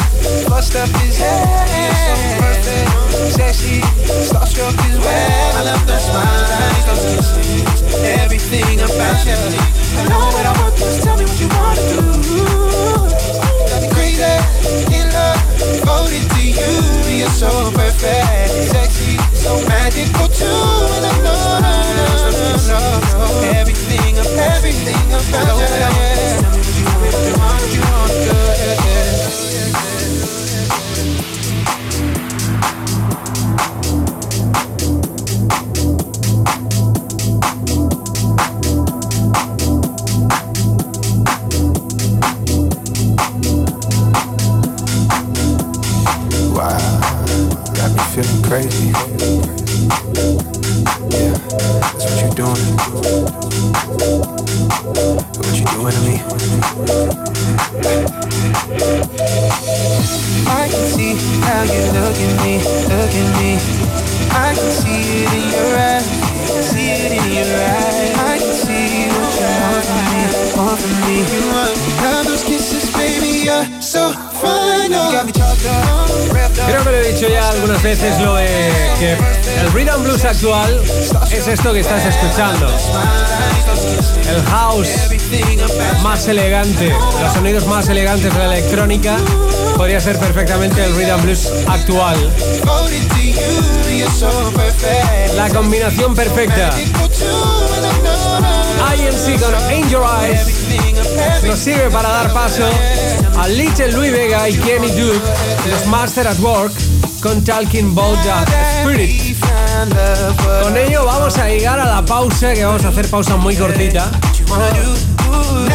bust 0.49 0.75
up 0.75 0.89
his 1.01 1.17
head. 1.17 1.67
You're 1.73 1.97
so 2.05 2.13
perfect, 2.41 2.89
sexy, 3.33 3.81
starstruck 4.29 4.77
as 4.85 4.97
well. 4.99 5.57
I 5.57 5.63
love 5.63 5.87
those 5.87 6.05
smiles, 6.05 6.85
those 6.87 7.03
kisses, 7.15 7.81
everything 8.03 8.81
about 8.81 9.25
you. 9.25 9.37
I 9.97 10.03
know 10.09 10.25
what 10.33 10.45
I 10.45 10.53
want, 10.61 10.75
just 10.77 11.03
tell 11.03 11.17
me 11.17 11.25
what 11.25 11.39
you 11.39 11.49
wanna 11.49 11.83
do. 11.93 12.01
Got 13.69 13.81
me 13.81 13.89
crazy, 13.93 14.23
in 14.93 15.07
love, 15.13 15.41
devoted 15.57 16.25
to 16.35 16.41
you. 16.41 17.17
You're 17.17 17.29
so 17.29 17.71
perfect, 17.71 18.53
sexy, 18.71 19.17
so 19.33 19.57
magical 19.67 20.27
too. 20.27 20.45
And 20.45 21.05
I 21.05 21.13
know, 21.25 21.57
no, 21.61 22.01
no, 22.67 22.79
no, 23.17 23.49
everything, 23.57 24.17
everything 24.17 24.46
más 87.87 87.89
elegantes 87.89 88.33
de 88.33 88.39
la 88.39 88.57
electrónica 88.57 89.17
podría 89.77 90.01
ser 90.01 90.17
perfectamente 90.17 90.83
el 90.83 90.95
rhythm 90.95 91.21
blues 91.21 91.47
actual. 91.67 92.17
La 95.35 95.49
combinación 95.49 96.13
perfecta. 96.13 96.71
INC 98.95 99.39
con 99.39 99.89
Your 99.89 100.03
Eyes 100.21 101.43
nos 101.43 101.59
sirve 101.59 101.89
para 101.89 102.09
dar 102.09 102.33
paso 102.33 102.67
a 103.39 103.47
Little 103.47 103.91
Louis 103.93 104.11
Vega 104.11 104.49
y 104.49 104.57
Kenny 104.57 104.89
Duke, 104.91 105.21
los 105.69 105.85
Master 105.85 106.27
at 106.27 106.39
Work, 106.39 106.73
con 107.21 107.43
Talking 107.43 107.91
About 107.97 108.17
the 108.23 108.81
Spirit. 108.81 109.37
Con 110.61 110.75
ello 110.75 111.05
vamos 111.05 111.37
a 111.37 111.47
llegar 111.47 111.79
a 111.79 111.85
la 111.85 112.05
pausa, 112.05 112.53
que 112.53 112.65
vamos 112.65 112.83
a 112.83 112.89
hacer 112.89 113.09
pausa 113.09 113.37
muy 113.37 113.55
cortita. 113.55 114.11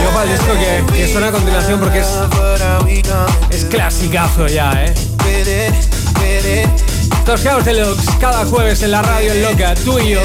Digo 0.03 0.14
para 0.14 0.32
disco 0.32 0.53
que, 0.55 0.92
que 0.92 1.12
suena 1.12 1.28
a 1.28 1.30
continuación 1.30 1.78
porque 1.78 2.00
es, 2.00 2.09
es 3.50 3.64
clasicazo 3.66 4.48
ya, 4.48 4.72
¿eh? 4.84 4.94
Toscaos 7.24 7.64
Deluxe, 7.64 8.11
cada 8.18 8.44
jueves 8.46 8.82
en 8.82 8.90
la 8.90 9.00
radio 9.00 9.30
en 9.30 9.42
Loca, 9.42 9.74
tú 9.84 10.00
y 10.00 10.11
yo, 10.11 10.20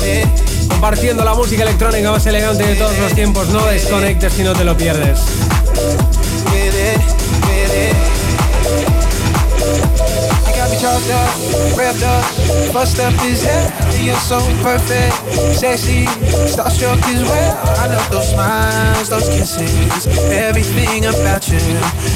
compartiendo 0.67 1.23
la 1.23 1.35
música 1.35 1.61
electrónica 1.61 2.09
más 2.09 2.25
elegante 2.25 2.65
de 2.65 2.73
todos 2.73 2.97
los 2.97 3.13
tiempos. 3.13 3.49
No 3.49 3.67
desconectes 3.67 4.33
si 4.33 4.41
no 4.41 4.53
te 4.53 4.63
lo 4.63 4.75
pierdes. 4.75 5.19
You're 14.03 14.15
so 14.15 14.39
perfect, 14.61 15.13
sexy, 15.55 16.05
starstruck 16.45 17.01
as 17.03 17.21
well. 17.23 17.57
I 17.77 17.87
love 17.87 18.09
those 18.11 18.29
smiles, 18.31 19.09
those 19.09 19.27
kisses, 19.29 20.07
everything 20.31 21.05
about 21.05 21.47
you. 21.49 21.59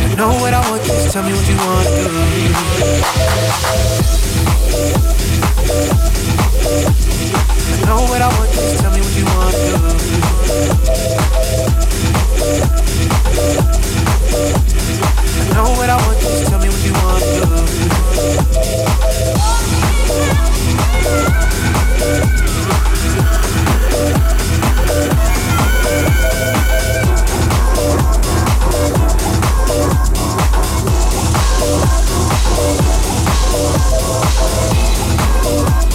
You 0.09 0.15
know 0.15 0.33
what 0.41 0.53
I 0.53 0.61
want, 0.69 0.83
just 0.83 1.11
tell 1.13 1.23
me 1.23 1.33
what 1.33 1.47
you 1.47 1.57
want 1.57 1.87
to 1.87 1.93
do. 2.03 2.09
I 7.73 7.85
know 7.85 8.01
what 8.09 8.21
I 8.21 8.27
want, 8.37 8.51
just 8.51 8.79
tell 8.79 8.91
me 8.91 8.99
what 9.01 9.15
you 9.15 9.25
want 9.25 9.55
to 9.55 9.61
do. 9.71 9.75
I 15.39 15.53
know 15.53 15.69
what 15.77 15.89
I 15.89 15.95
want, 15.95 16.19
just 16.19 16.47
tell 16.49 16.59
me 16.59 16.67
what 16.69 16.83
you 16.85 16.93
want 16.93 17.23
to 17.23 17.45
do. 17.45 17.51
Más 35.51 35.90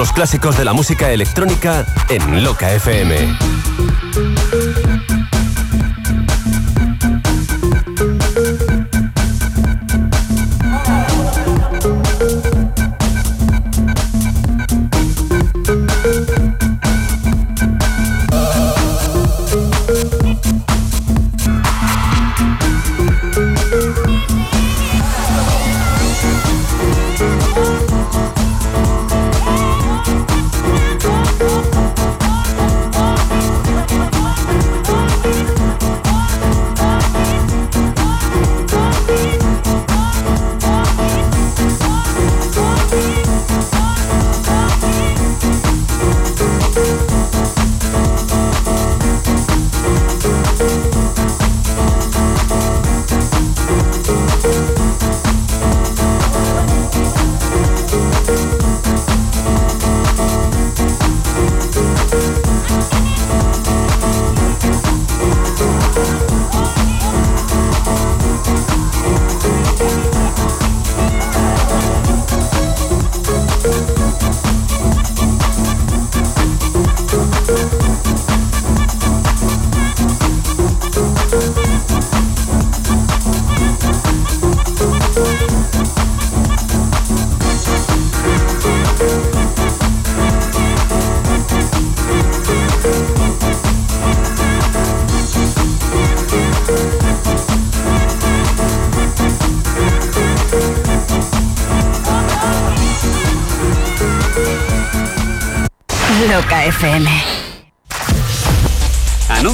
los 0.00 0.14
clásicos 0.14 0.56
de 0.56 0.64
la 0.64 0.72
música 0.72 1.10
electrónica 1.10 1.84
en 2.08 2.42
Loca 2.42 2.72
FM. 2.72 3.36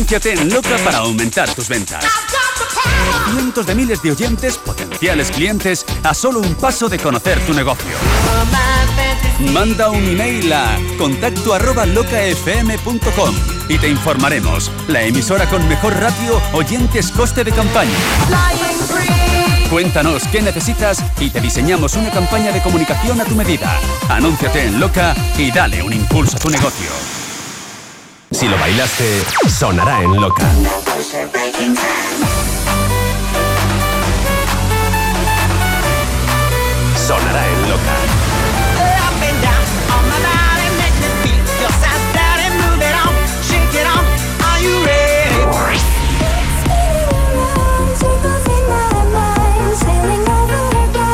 Anúnciate 0.06 0.34
en 0.34 0.54
Loca 0.54 0.76
para 0.84 0.98
aumentar 0.98 1.52
tus 1.52 1.68
ventas. 1.68 2.04
Cientos 3.32 3.66
de 3.66 3.74
miles 3.74 4.00
de 4.02 4.12
oyentes, 4.12 4.56
potenciales 4.56 5.32
clientes, 5.32 5.84
a 6.04 6.14
solo 6.14 6.38
un 6.38 6.54
paso 6.54 6.88
de 6.88 6.96
conocer 6.96 7.44
tu 7.44 7.52
negocio. 7.52 7.90
Manda 9.52 9.90
un 9.90 10.04
email 10.04 10.52
a 10.52 10.78
contacto 10.96 11.54
arroba 11.54 11.86
locafm.com 11.86 13.34
y 13.68 13.78
te 13.78 13.88
informaremos. 13.88 14.70
La 14.86 15.02
emisora 15.02 15.50
con 15.50 15.66
mejor 15.66 15.94
ratio, 15.94 16.40
oyentes, 16.52 17.10
coste 17.10 17.42
de 17.42 17.50
campaña. 17.50 17.90
Cuéntanos 19.68 20.22
qué 20.28 20.40
necesitas 20.40 21.02
y 21.18 21.30
te 21.30 21.40
diseñamos 21.40 21.96
una 21.96 22.12
campaña 22.12 22.52
de 22.52 22.62
comunicación 22.62 23.20
a 23.20 23.24
tu 23.24 23.34
medida. 23.34 23.76
Anúnciate 24.08 24.66
en 24.66 24.78
Loca 24.78 25.16
y 25.36 25.50
dale 25.50 25.82
un 25.82 25.92
impulso 25.92 26.36
a 26.36 26.38
tu 26.38 26.48
negocio. 26.48 26.90
Si 28.36 28.46
lo 28.46 28.58
bailaste, 28.58 29.24
sonará 29.48 30.02
en 30.02 30.20
Loca. 30.20 30.44
Sonará 37.06 37.48
en 37.48 37.70
Loca. 37.70 37.96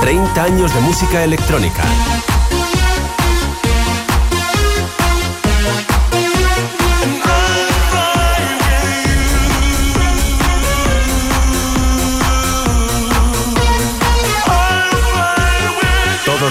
30 0.01 0.43
años 0.43 0.75
de 0.75 0.81
música 0.81 1.23
electrónica. 1.23 1.85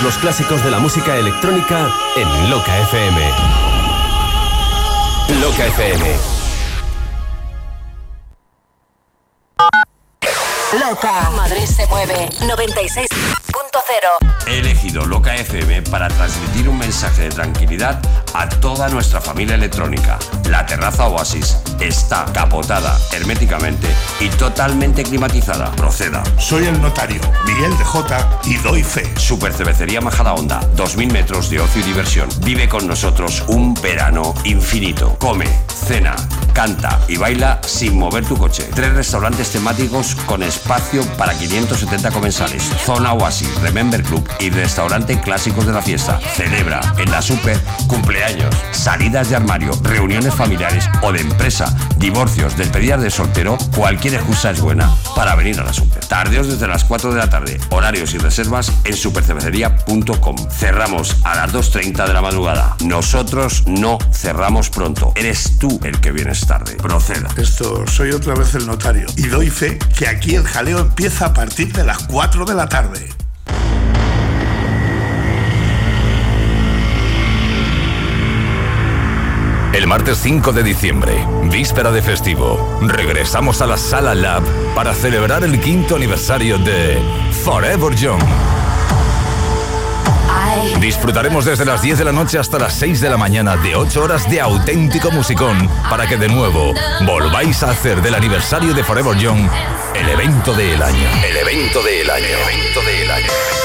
Todos 0.01 0.15
los 0.15 0.21
clásicos 0.23 0.63
de 0.63 0.71
la 0.71 0.79
música 0.79 1.15
electrónica 1.15 1.87
en 2.15 2.49
Loca 2.49 2.75
FM. 2.79 3.21
Loca 5.39 5.67
FM 5.67 6.41
Loca. 10.79 11.29
Madrid 11.35 11.65
se 11.65 11.85
mueve. 11.87 12.29
96.0. 12.39 13.07
He 14.47 14.57
elegido 14.59 15.05
Loca 15.05 15.35
FM 15.35 15.83
para 15.83 16.07
transmitir 16.07 16.67
un 16.67 16.79
mensaje 16.79 17.23
de 17.23 17.29
tranquilidad 17.29 18.01
a 18.33 18.49
toda 18.49 18.89
nuestra 18.89 19.21
familia 19.21 19.55
electrónica. 19.55 20.17
La 20.49 20.65
terraza 20.65 21.07
Oasis 21.07 21.57
está 21.79 22.25
capotada 22.33 22.97
herméticamente 23.11 23.87
y 24.19 24.29
totalmente 24.29 25.03
climatizada. 25.03 25.69
Proceda. 25.73 26.23
Soy 26.39 26.65
el 26.65 26.81
notario, 26.81 27.21
Miguel 27.45 27.77
de 27.77 27.83
J 27.83 28.39
y 28.45 28.55
doy 28.57 28.83
fe. 28.83 29.10
Super 29.31 29.53
Cervecería 29.53 30.01
Majada 30.01 30.33
Onda, 30.33 30.59
2000 30.75 31.13
metros 31.13 31.49
de 31.49 31.61
ocio 31.61 31.79
y 31.79 31.85
diversión. 31.85 32.27
Vive 32.43 32.67
con 32.67 32.85
nosotros 32.85 33.45
un 33.47 33.73
verano 33.75 34.35
infinito. 34.43 35.15
Come, 35.19 35.45
cena, 35.87 36.17
canta 36.53 36.99
y 37.07 37.15
baila 37.15 37.61
sin 37.65 37.97
mover 37.97 38.25
tu 38.25 38.35
coche. 38.35 38.69
Tres 38.75 38.93
restaurantes 38.93 39.49
temáticos 39.49 40.15
con 40.25 40.43
espacio 40.43 41.05
para 41.17 41.33
570 41.33 42.11
comensales. 42.11 42.61
Zona 42.85 43.13
Oasis, 43.13 43.55
Remember 43.61 44.03
Club 44.03 44.27
y 44.41 44.49
restaurante 44.49 45.21
clásicos 45.21 45.65
de 45.65 45.71
la 45.71 45.81
fiesta. 45.81 46.19
Celebra 46.35 46.81
en 46.97 47.09
la 47.09 47.21
Super 47.21 47.57
cumpleaños, 47.87 48.53
salidas 48.81 49.29
de 49.29 49.35
armario, 49.35 49.71
reuniones 49.83 50.33
familiares 50.33 50.89
o 51.03 51.11
de 51.11 51.21
empresa, 51.21 51.75
divorcios, 51.97 52.57
despedidas 52.57 53.01
de 53.01 53.11
soltero. 53.11 53.57
Cualquier 53.75 54.15
excusa 54.15 54.49
es 54.49 54.59
buena 54.59 54.95
para 55.15 55.35
venir 55.35 55.59
a 55.59 55.63
la 55.63 55.71
Super. 55.71 56.03
Tardeos 56.05 56.47
desde 56.47 56.67
las 56.67 56.83
4 56.83 57.11
de 57.13 57.19
la 57.19 57.29
tarde. 57.29 57.59
Horarios 57.69 58.13
y 58.15 58.17
reservas 58.17 58.71
en 58.83 58.95
supercervecería.com. 58.95 60.35
Cerramos 60.49 61.17
a 61.23 61.35
las 61.35 61.53
2.30 61.53 62.07
de 62.07 62.13
la 62.13 62.21
madrugada. 62.21 62.75
Nosotros 62.83 63.63
no 63.67 63.99
cerramos 64.11 64.69
pronto. 64.69 65.13
Eres 65.15 65.59
tú 65.59 65.79
el 65.83 65.99
que 66.01 66.11
vienes 66.11 66.47
tarde. 66.47 66.75
Proceda. 66.75 67.29
Esto, 67.37 67.85
soy 67.87 68.11
otra 68.11 68.33
vez 68.33 68.55
el 68.55 68.65
notario 68.65 69.05
y 69.15 69.27
doy 69.27 69.49
fe 69.49 69.77
que 69.95 70.07
aquí 70.07 70.35
el 70.35 70.43
jaleo 70.43 70.79
empieza 70.79 71.27
a 71.27 71.33
partir 71.33 71.71
de 71.71 71.83
las 71.83 71.99
4 72.07 72.45
de 72.45 72.55
la 72.55 72.67
tarde. 72.67 73.20
El 79.73 79.87
martes 79.87 80.17
5 80.21 80.51
de 80.51 80.63
diciembre, 80.63 81.25
víspera 81.43 81.91
de 81.91 82.01
festivo, 82.01 82.77
regresamos 82.81 83.61
a 83.61 83.67
la 83.67 83.77
Sala 83.77 84.13
Lab 84.13 84.43
para 84.75 84.93
celebrar 84.93 85.45
el 85.45 85.61
quinto 85.61 85.95
aniversario 85.95 86.57
de 86.57 86.99
Forever 87.45 87.95
Young. 87.95 88.21
Disfrutaremos 90.81 91.45
desde 91.45 91.63
las 91.63 91.81
10 91.81 91.99
de 91.99 92.05
la 92.05 92.11
noche 92.11 92.37
hasta 92.37 92.59
las 92.59 92.73
6 92.73 92.99
de 92.99 93.09
la 93.09 93.17
mañana 93.17 93.55
de 93.55 93.75
8 93.75 94.03
horas 94.03 94.29
de 94.29 94.41
auténtico 94.41 95.09
musicón 95.09 95.69
para 95.89 96.05
que 96.05 96.17
de 96.17 96.27
nuevo 96.27 96.73
volváis 97.05 97.63
a 97.63 97.71
hacer 97.71 98.01
del 98.01 98.15
aniversario 98.15 98.73
de 98.73 98.83
Forever 98.83 99.17
Young 99.17 99.47
el 99.95 100.09
evento 100.09 100.53
del 100.53 100.83
año. 100.83 101.09
El 101.23 101.37
evento 101.37 101.81
del 101.81 102.09
año. 102.09 102.25
El 102.25 102.53
evento 102.59 102.81
del 102.81 103.11
año. 103.11 103.60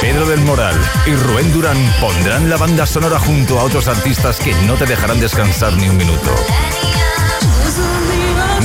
Pedro 0.00 0.26
del 0.26 0.40
Moral 0.42 0.76
y 1.06 1.14
Rubén 1.14 1.52
Durán 1.52 1.76
pondrán 2.00 2.48
la 2.48 2.56
banda 2.56 2.86
sonora 2.86 3.18
junto 3.18 3.58
a 3.58 3.64
otros 3.64 3.88
artistas 3.88 4.38
que 4.38 4.54
no 4.66 4.74
te 4.76 4.86
dejarán 4.86 5.18
descansar 5.18 5.76
ni 5.76 5.88
un 5.88 5.96
minuto. 5.96 6.30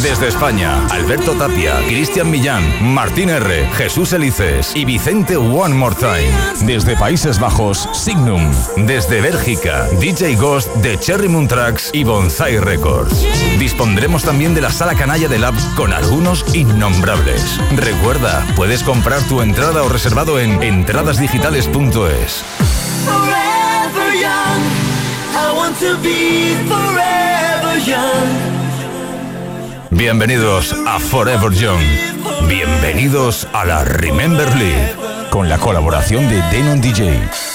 Desde 0.02 0.28
España, 0.28 0.86
Alberto 0.88 1.34
Tapia, 1.34 1.76
Cristian 1.88 2.30
Millán, 2.30 2.64
Martín 2.94 3.30
R., 3.30 3.70
Jesús 3.78 4.12
Elices 4.14 4.76
y 4.76 4.86
Vicente 4.86 5.38
One 5.38 5.76
More 5.76 5.96
Time. 5.96 6.32
Desde 6.66 6.98
Países 6.98 7.40
Bajos, 7.40 7.88
Signum. 7.94 8.52
Desde 8.76 9.22
Bélgica, 9.22 9.88
DJ 10.00 10.36
Ghost 10.36 10.74
de 10.78 11.00
Cherry 11.00 11.30
Moon 11.30 11.48
Tracks 11.48 11.92
y 11.94 12.04
Bonsai 12.04 12.60
Records. 12.60 13.26
Dispondremos 13.60 14.24
también 14.24 14.54
de 14.56 14.62
la 14.62 14.72
sala 14.72 14.96
canalla 14.96 15.28
de 15.28 15.40
Labs 15.40 15.64
con 15.76 15.94
algunos 15.94 16.44
innombrables. 16.56 17.60
Recuerda, 17.76 18.46
puedes 18.56 18.84
comprar 18.84 19.22
tu 19.24 19.42
entrada 19.42 19.84
o 19.84 19.90
reservado 19.90 20.40
en 20.40 20.62
entradasdigitales.es. 20.64 22.44
Forever 23.06 24.14
young, 24.20 24.64
I 25.34 25.56
want 25.56 25.80
to 25.80 25.98
be 26.02 26.56
forever 26.68 27.80
young. 27.86 28.53
Bienvenidos 29.96 30.76
a 30.88 31.00
Forever 31.00 31.52
Young. 31.52 31.80
Bienvenidos 32.48 33.48
a 33.54 33.64
la 33.64 33.84
Remember 33.84 34.48
League. 34.56 34.96
Con 35.30 35.48
la 35.48 35.60
colaboración 35.60 36.28
de 36.30 36.42
Denon 36.52 36.82
DJ. 36.82 37.53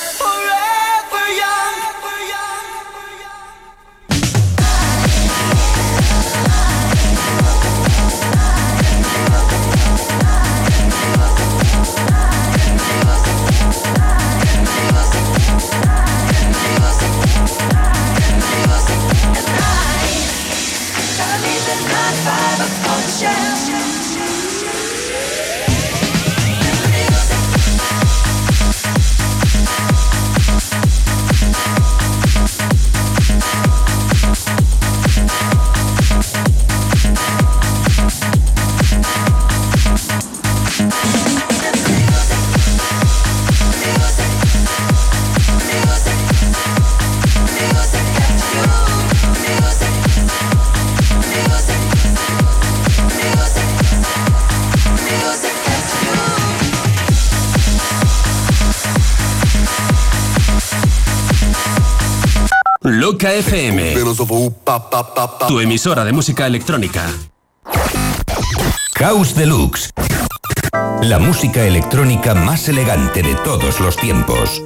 Tu 65.49 65.61
emisora 65.61 66.05
de 66.05 66.13
música 66.13 66.47
electrónica. 66.47 67.03
Caos 68.93 69.35
Deluxe. 69.35 69.89
La 71.05 71.19
música 71.19 71.65
electrónica 71.65 72.35
más 72.35 72.69
elegante 72.69 73.23
de 73.23 73.35
todos 73.37 73.81
los 73.81 73.97
tiempos. 73.97 74.63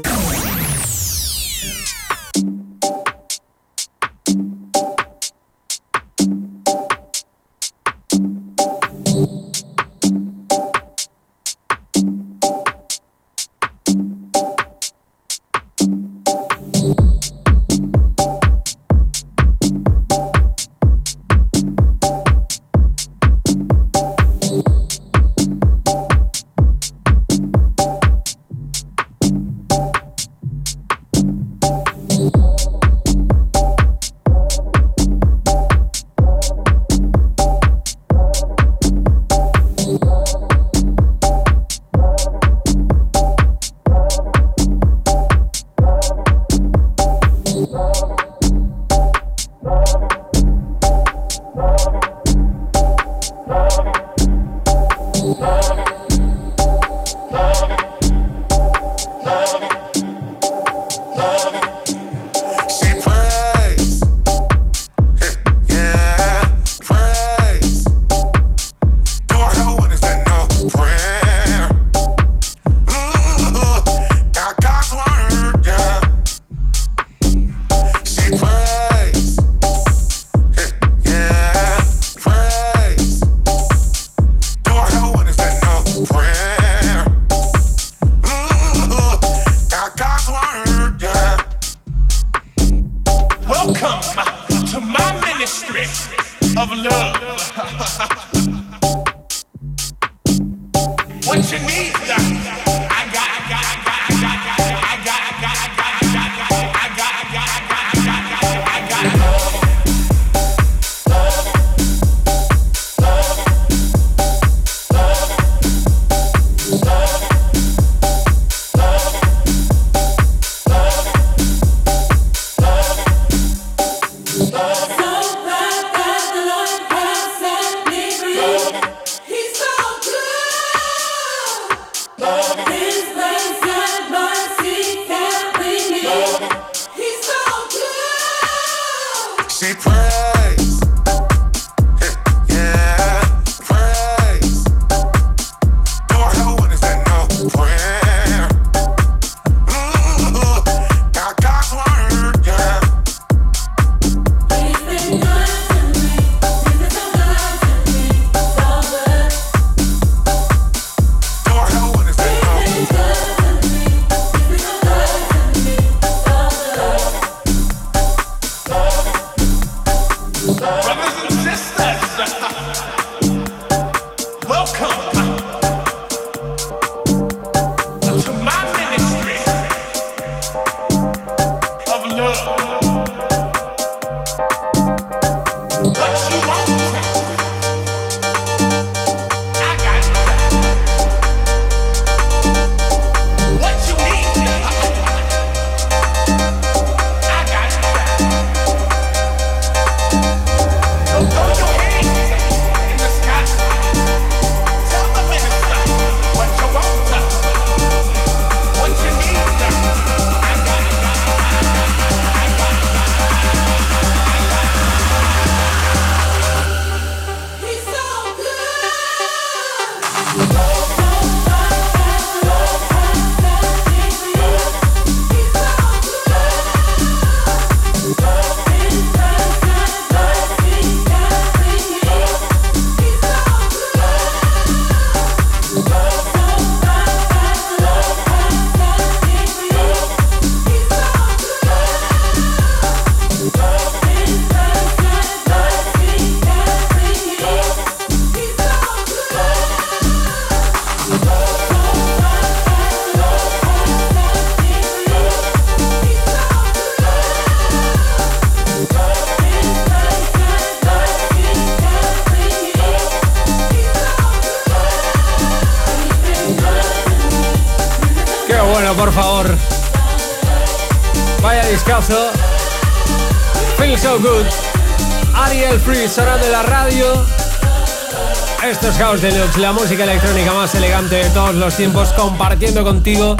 Deluxe, 279.20 279.58
la 279.58 279.72
música 279.72 280.04
electrónica 280.04 280.52
más 280.52 280.74
elegante 280.74 281.16
de 281.16 281.30
todos 281.30 281.54
los 281.54 281.76
tiempos, 281.76 282.08
compartiendo 282.14 282.82
contigo 282.82 283.36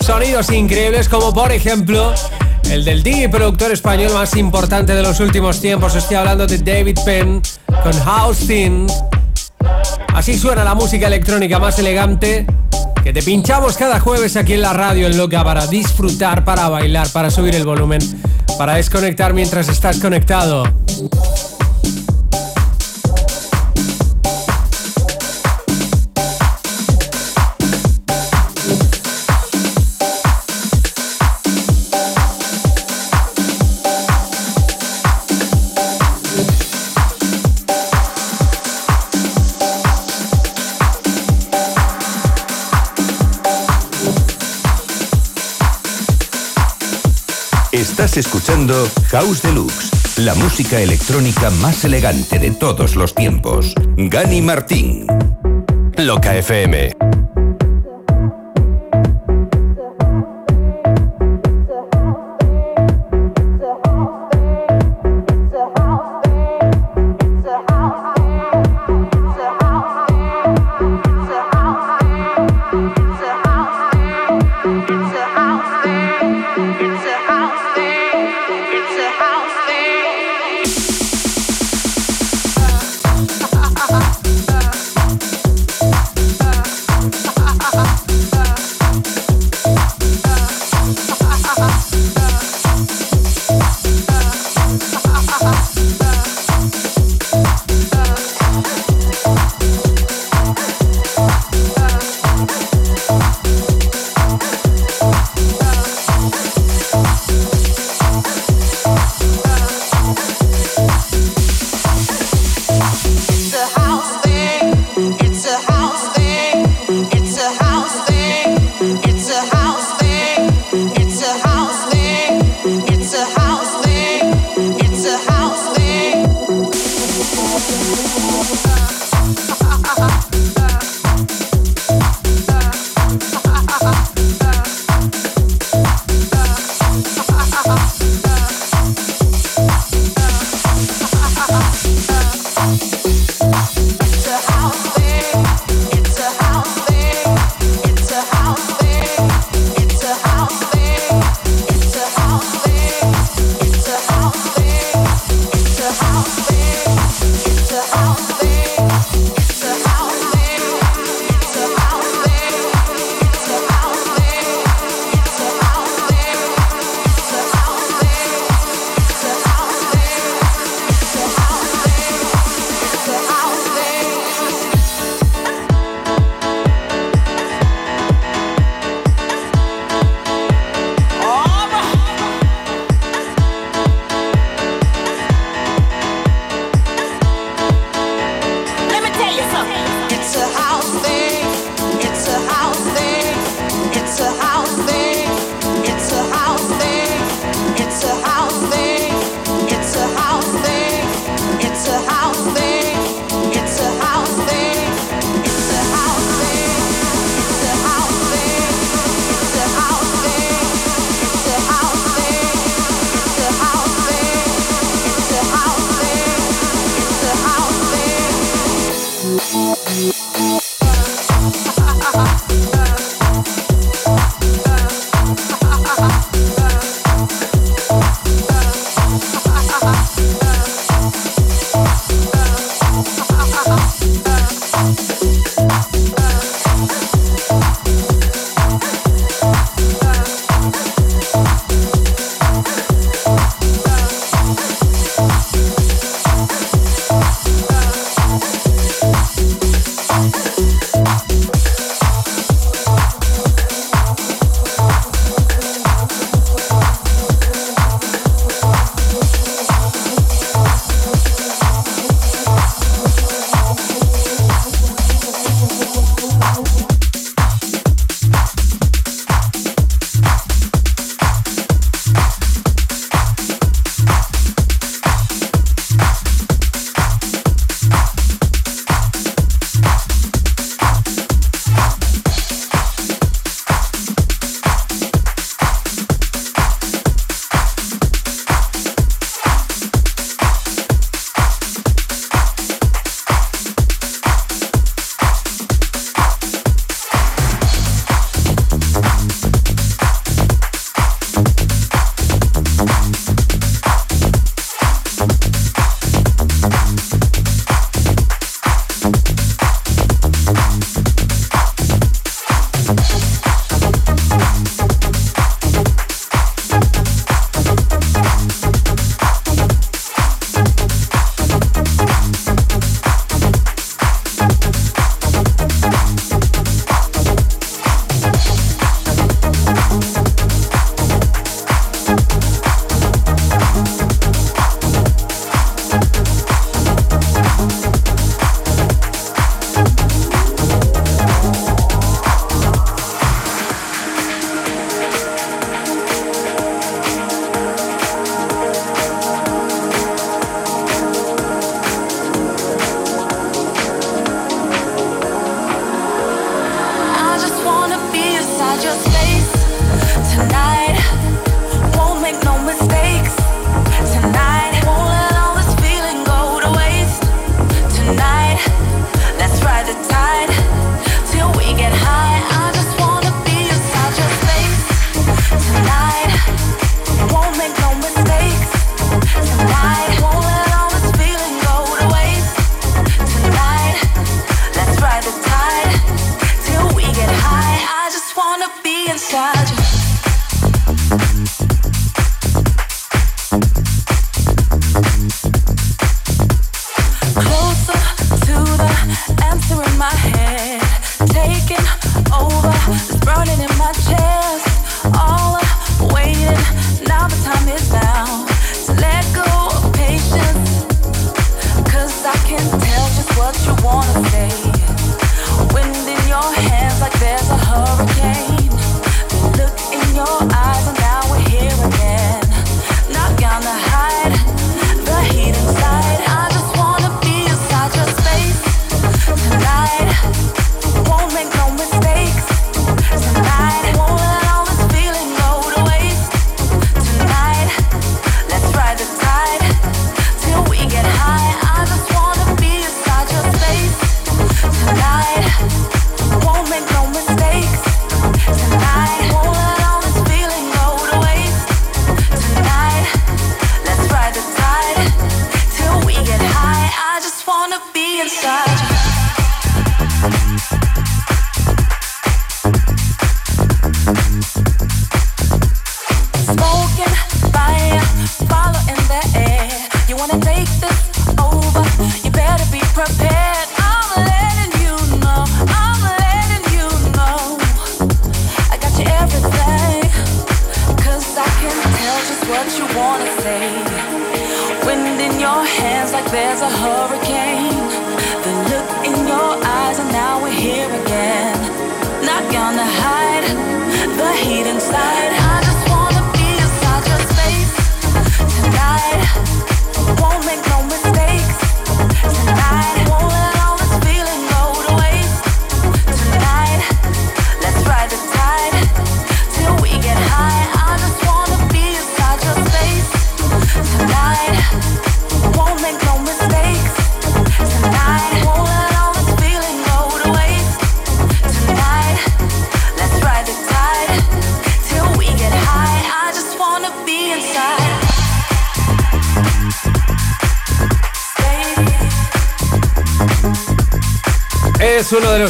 sonidos 0.00 0.50
increíbles 0.50 1.08
como 1.08 1.34
por 1.34 1.52
ejemplo 1.52 2.14
el 2.70 2.84
del 2.84 3.02
DJ 3.02 3.28
productor 3.28 3.72
español 3.72 4.12
más 4.14 4.36
importante 4.36 4.94
de 4.94 5.02
los 5.02 5.20
últimos 5.20 5.60
tiempos. 5.60 5.94
Estoy 5.94 6.16
hablando 6.16 6.46
de 6.46 6.58
David 6.58 6.98
Penn 7.04 7.42
con 7.82 7.92
House 8.04 8.46
Thing. 8.46 8.86
Así 10.14 10.38
suena 10.38 10.64
la 10.64 10.74
música 10.74 11.08
electrónica 11.08 11.58
más 11.58 11.78
elegante 11.78 12.46
que 13.06 13.12
te 13.12 13.22
pinchamos 13.22 13.76
cada 13.76 14.00
jueves 14.00 14.36
aquí 14.36 14.54
en 14.54 14.62
la 14.62 14.72
radio 14.72 15.06
en 15.06 15.16
Loca 15.16 15.44
para 15.44 15.68
disfrutar, 15.68 16.44
para 16.44 16.68
bailar, 16.68 17.08
para 17.10 17.30
subir 17.30 17.54
el 17.54 17.64
volumen, 17.64 18.00
para 18.58 18.74
desconectar 18.74 19.32
mientras 19.32 19.68
estás 19.68 20.00
conectado. 20.00 20.64
Escuchando 48.16 48.88
House 49.10 49.42
Deluxe, 49.42 49.90
la 50.18 50.34
música 50.34 50.80
electrónica 50.80 51.50
más 51.50 51.84
elegante 51.84 52.38
de 52.38 52.50
todos 52.50 52.96
los 52.96 53.14
tiempos. 53.14 53.74
Gani 53.96 54.40
Martín. 54.42 55.06
Loca 55.96 56.36
FM 56.36 57.05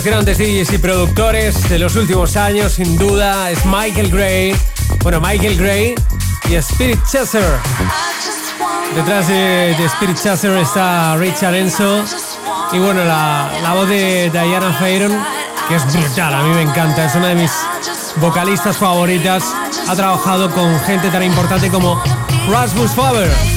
grandes 0.07 0.39
DJs 0.39 0.73
y 0.73 0.79
productores 0.79 1.69
de 1.69 1.81
los 1.81 1.97
últimos 1.97 2.37
años, 2.37 2.75
sin 2.75 2.97
duda, 2.97 3.51
es 3.51 3.67
Michael 3.67 4.09
Gray. 4.09 4.57
Bueno, 5.03 5.21
Michael 5.21 5.57
Gray 5.57 5.95
y 6.49 6.55
Spirit 6.55 7.01
Chaser. 7.11 7.59
Detrás 8.95 9.27
de, 9.27 9.73
Spirit 9.85 10.17
Chaser 10.17 10.57
está 10.59 11.17
Richard 11.17 11.57
Enzo. 11.57 12.05
Y 12.73 12.79
bueno, 12.79 13.05
la, 13.05 13.51
la 13.61 13.75
voz 13.75 13.89
de 13.89 14.31
Diana 14.31 14.73
Fayron, 14.79 15.13
que 15.69 15.75
es 15.75 15.93
brutal, 15.93 16.35
a 16.35 16.43
mí 16.45 16.55
me 16.55 16.63
encanta, 16.63 17.05
es 17.05 17.15
una 17.17 17.29
de 17.29 17.35
mis 17.35 17.53
vocalistas 18.21 18.77
favoritas. 18.77 19.43
Ha 19.89 19.97
trabajado 19.97 20.53
con 20.53 20.79
gente 20.83 21.11
tan 21.11 21.25
importante 21.25 21.69
como 21.69 22.01
Rasmus 22.49 22.93
Faber. 22.93 23.56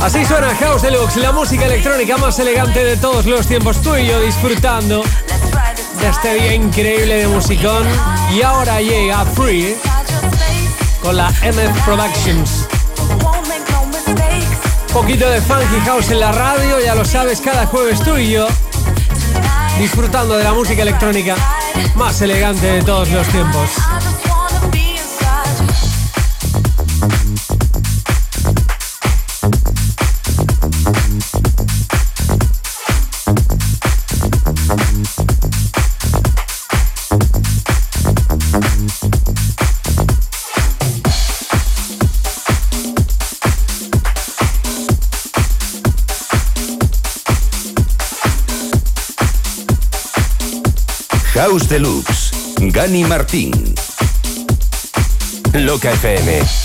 Así 0.00 0.24
suena 0.24 0.54
House 0.54 0.82
Deluxe, 0.82 1.16
la 1.16 1.32
música 1.32 1.66
electrónica 1.66 2.16
más 2.16 2.38
elegante 2.38 2.84
de 2.84 2.96
todos 2.96 3.26
los 3.26 3.46
tiempos. 3.46 3.82
Tú 3.82 3.96
y 3.96 4.06
yo 4.06 4.20
disfrutando 4.20 5.02
de 6.00 6.08
este 6.08 6.34
día 6.34 6.54
increíble 6.54 7.16
de 7.16 7.28
musicón. 7.28 7.84
Y 8.32 8.42
ahora 8.42 8.80
llega 8.80 9.24
Free 9.24 9.76
con 11.02 11.16
la 11.16 11.30
MF 11.30 11.84
Productions. 11.84 12.68
Poquito 14.92 15.28
de 15.28 15.40
funky 15.40 15.80
house 15.84 16.10
en 16.10 16.20
la 16.20 16.32
radio, 16.32 16.80
ya 16.80 16.94
lo 16.94 17.04
sabes, 17.04 17.40
cada 17.40 17.66
jueves 17.66 18.00
tú 18.02 18.16
y 18.16 18.30
yo 18.30 18.46
disfrutando 19.78 20.36
de 20.36 20.44
la 20.44 20.52
música 20.52 20.82
electrónica 20.82 21.36
más 21.94 22.20
elegante 22.20 22.66
de 22.66 22.82
todos 22.82 23.10
los 23.10 23.26
tiempos. 23.28 23.77
House 51.38 51.68
Deluxe, 51.68 52.32
Gani 52.72 53.04
Martín. 53.04 53.52
Loca 55.54 55.92
FM. 55.92 56.57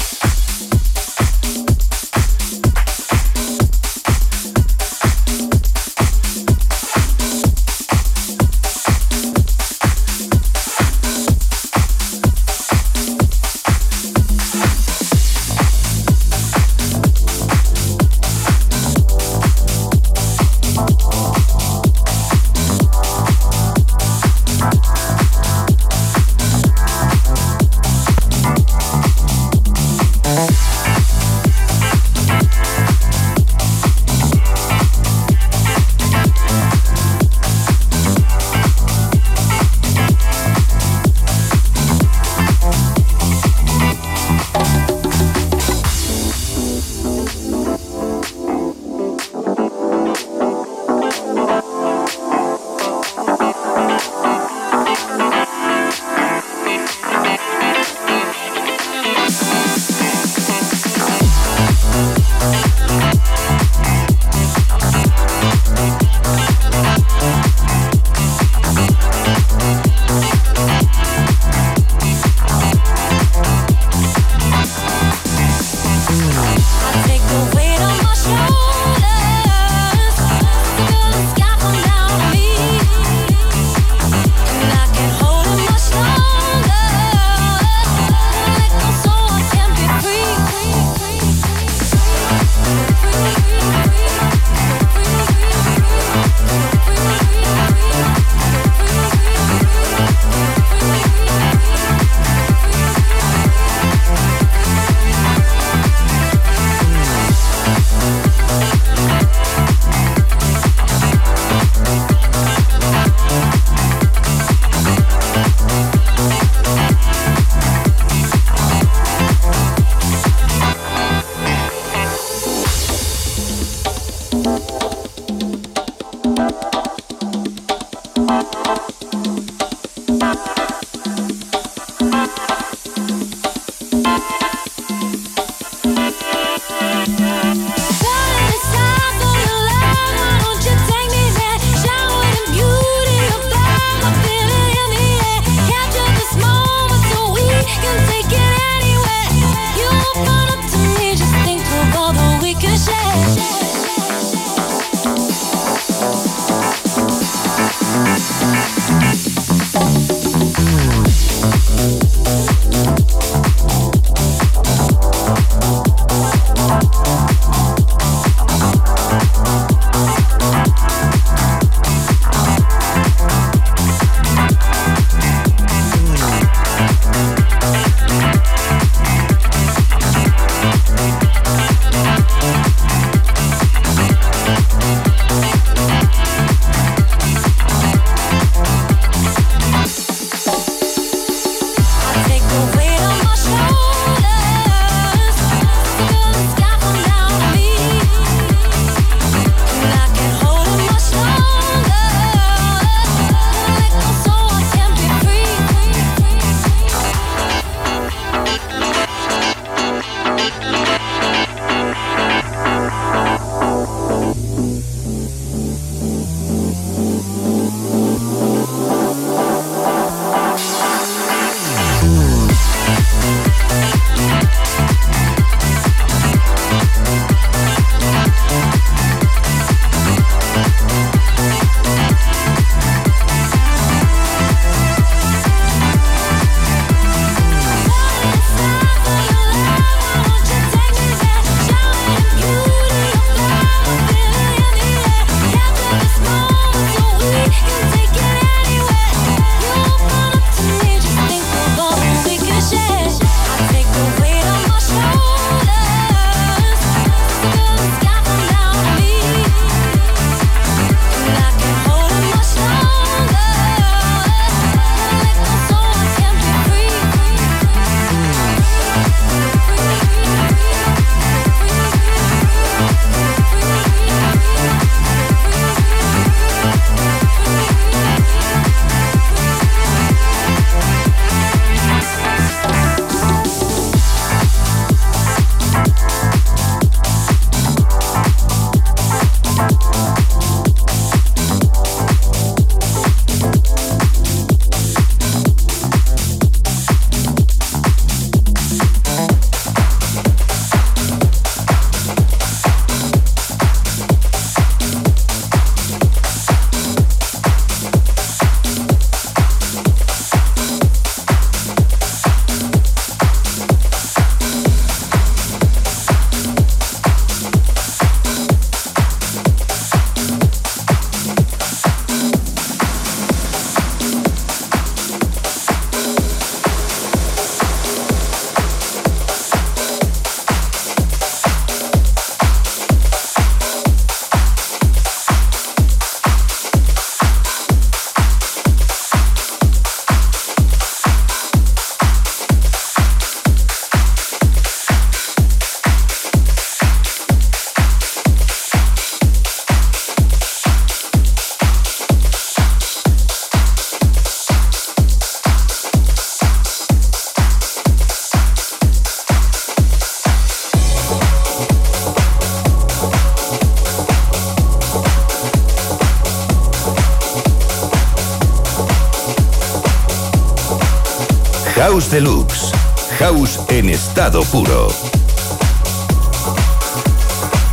Estado 374.14 374.44
puro. 374.44 374.90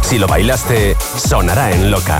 Si 0.01 0.19
lo 0.19 0.27
bailaste, 0.27 0.97
sonará 1.19 1.71
en 1.71 1.91
loca. 1.91 2.19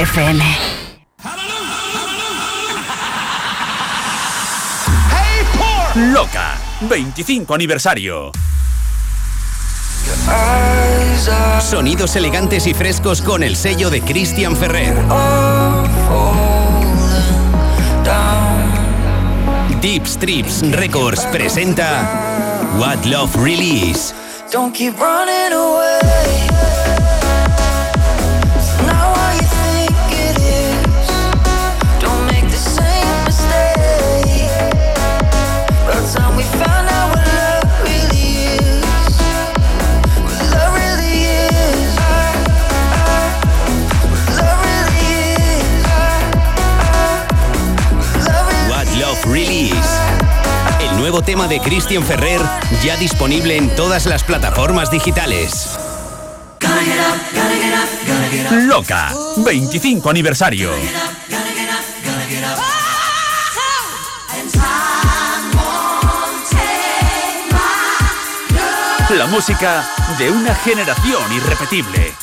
FM. 0.00 0.44
Loca, 6.12 6.58
25 6.80 7.54
aniversario. 7.54 8.32
Sonidos 11.60 12.16
elegantes 12.16 12.66
y 12.66 12.74
frescos 12.74 13.22
con 13.22 13.44
el 13.44 13.54
sello 13.54 13.88
de 13.90 14.00
Christian 14.00 14.56
Ferrer. 14.56 14.96
Deep 19.80 20.06
Strips 20.06 20.62
Records 20.72 21.24
presenta 21.26 22.72
What 22.78 23.04
Love 23.04 23.36
Really 23.36 23.90
Is. 23.90 24.12
Don't 24.50 24.74
keep 24.74 24.98
running 24.98 25.52
away. 25.52 25.83
Tema 51.22 51.46
de 51.48 51.60
Christian 51.60 52.02
Ferrer 52.02 52.40
ya 52.82 52.96
disponible 52.96 53.56
en 53.56 53.74
todas 53.74 54.06
las 54.06 54.24
plataformas 54.24 54.90
digitales. 54.90 55.78
Loca, 58.66 59.12
25 59.36 60.10
aniversario. 60.10 60.70
La 69.10 69.26
música 69.26 69.86
de 70.18 70.30
una 70.30 70.54
generación 70.54 71.32
irrepetible. 71.32 72.14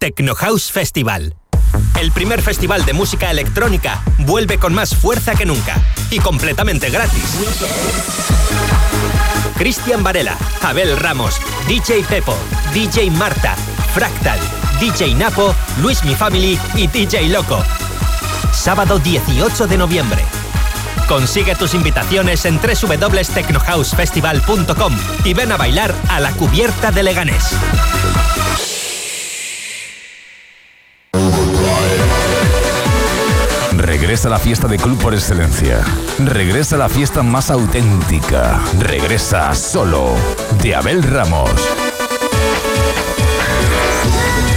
Tecno 0.00 0.34
House 0.34 0.72
Festival. 0.72 1.36
El 2.00 2.10
primer 2.10 2.42
festival 2.42 2.84
de 2.84 2.92
música 2.92 3.30
electrónica 3.30 4.02
vuelve 4.18 4.58
con 4.58 4.74
más 4.74 4.96
fuerza 4.96 5.34
que 5.36 5.46
nunca 5.46 5.76
y 6.10 6.18
completamente 6.18 6.90
gratis. 6.90 7.22
Cristian 9.56 10.02
Varela, 10.02 10.36
Abel 10.62 10.96
Ramos, 10.96 11.40
DJ 11.68 12.02
Pepo, 12.08 12.36
DJ 12.72 13.10
Marta, 13.12 13.54
Fractal, 13.94 14.40
DJ 14.80 15.14
Napo, 15.14 15.54
Luis 15.80 16.02
Mi 16.04 16.16
Family 16.16 16.58
y 16.74 16.88
DJ 16.88 17.28
Loco. 17.28 17.62
Sábado 18.52 18.98
18 18.98 19.68
de 19.68 19.78
noviembre, 19.78 20.24
Consigue 21.08 21.54
tus 21.54 21.74
invitaciones 21.74 22.44
en 22.44 22.60
www.technohousefestival.com 22.60 24.92
y 25.24 25.32
ven 25.32 25.52
a 25.52 25.56
bailar 25.56 25.94
a 26.10 26.20
la 26.20 26.32
cubierta 26.32 26.92
de 26.92 27.02
Leganés. 27.02 27.56
Regresa 33.72 34.28
la 34.28 34.38
fiesta 34.38 34.68
de 34.68 34.76
club 34.76 34.98
por 34.98 35.14
excelencia. 35.14 35.80
Regresa 36.18 36.76
la 36.76 36.90
fiesta 36.90 37.22
más 37.22 37.50
auténtica. 37.50 38.60
Regresa 38.78 39.54
solo 39.54 40.14
de 40.62 40.74
Abel 40.74 41.02
Ramos. 41.02 41.50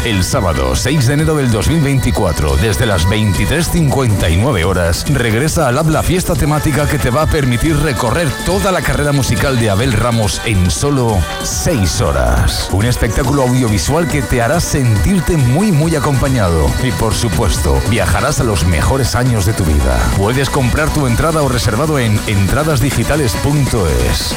El 0.04 0.24
sábado 0.24 0.76
6 0.76 1.06
de 1.06 1.14
enero 1.14 1.36
del 1.36 1.52
2024, 1.52 2.58
desde 2.58 2.88
las 2.88 3.06
23.59 3.06 4.66
horas, 4.66 5.06
regresa 5.08 5.68
al 5.68 5.76
Lab 5.76 5.90
la 5.90 6.02
fiesta 6.02 6.34
temática 6.34 6.88
que 6.88 6.98
te 6.98 7.12
va 7.12 7.22
a 7.22 7.28
permitir 7.28 7.78
recorrer 7.78 8.28
toda 8.44 8.72
la 8.72 8.82
carrera 8.82 9.12
musical 9.12 9.60
de 9.60 9.70
Abel 9.70 9.94
Ramos 9.94 10.42
en 10.46 10.72
solo 10.72 11.20
6 11.44 12.02
horas. 12.02 12.70
Un 12.72 12.86
espectáculo 12.86 13.44
audiovisual 13.44 14.08
que 14.08 14.24
te 14.24 14.42
hará 14.42 14.60
sentirte 14.60 15.38
muy 15.38 15.72
muy 15.72 15.96
acompañado. 15.96 16.66
Y 16.82 16.90
por 16.94 17.14
supuesto, 17.14 17.80
viajarás 17.92 18.40
a 18.40 18.44
los 18.44 18.66
mejores 18.66 19.14
años 19.14 19.46
de 19.46 19.54
tu 19.54 19.66
vida. 19.66 20.00
Puedes 20.18 20.50
comprar 20.50 20.92
tu 20.92 21.06
entrada 21.06 21.44
o 21.44 21.48
reservado 21.48 22.00
en 22.00 22.20
entradasdigitales.es. 22.26 24.36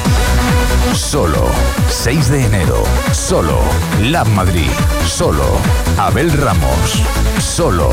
Solo 0.93 1.49
6 1.89 2.31
de 2.31 2.45
enero. 2.45 2.83
Solo 3.13 3.61
Lab 4.01 4.29
Madrid. 4.29 4.71
Solo 5.07 5.45
Abel 5.99 6.31
Ramos. 6.33 7.03
Solo. 7.39 7.91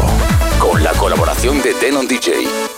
Con 0.59 0.83
la 0.83 0.91
colaboración 0.93 1.61
de 1.61 1.73
Denon 1.73 2.07
DJ. 2.07 2.70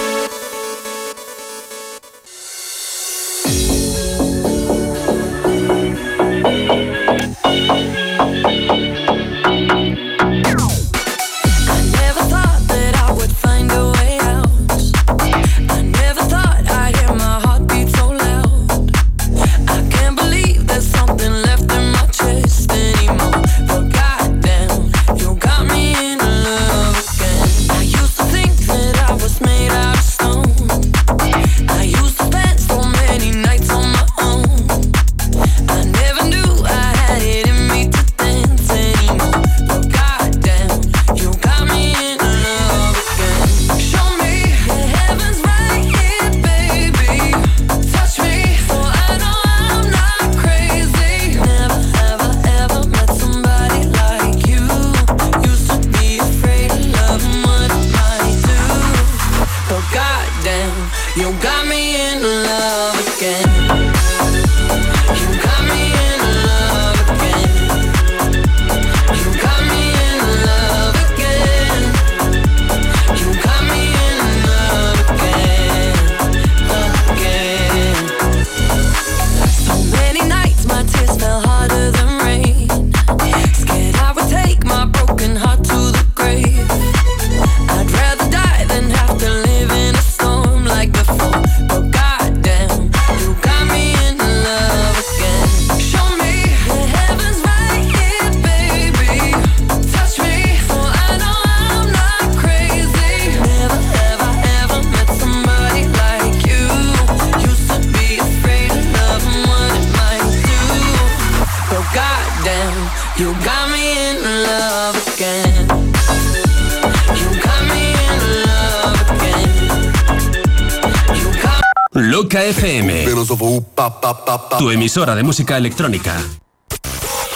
Emisora 124.94 125.16
de 125.16 125.24
música 125.24 125.58
electrónica. 125.58 126.22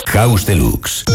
House 0.10 0.46
Deluxe. 0.46 1.06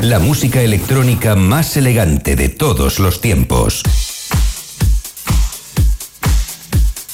La 0.00 0.18
música 0.18 0.62
electrónica 0.62 1.36
más 1.36 1.76
elegante 1.76 2.34
de 2.34 2.48
todos 2.48 3.00
los 3.00 3.20
tiempos. 3.20 3.82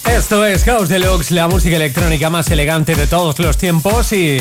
Esto 0.08 0.46
es 0.46 0.62
House 0.62 0.88
Deluxe, 0.88 1.32
la 1.32 1.48
música 1.48 1.74
electrónica 1.74 2.30
más 2.30 2.48
elegante 2.52 2.94
de 2.94 3.08
todos 3.08 3.40
los 3.40 3.56
tiempos 3.58 4.12
y 4.12 4.38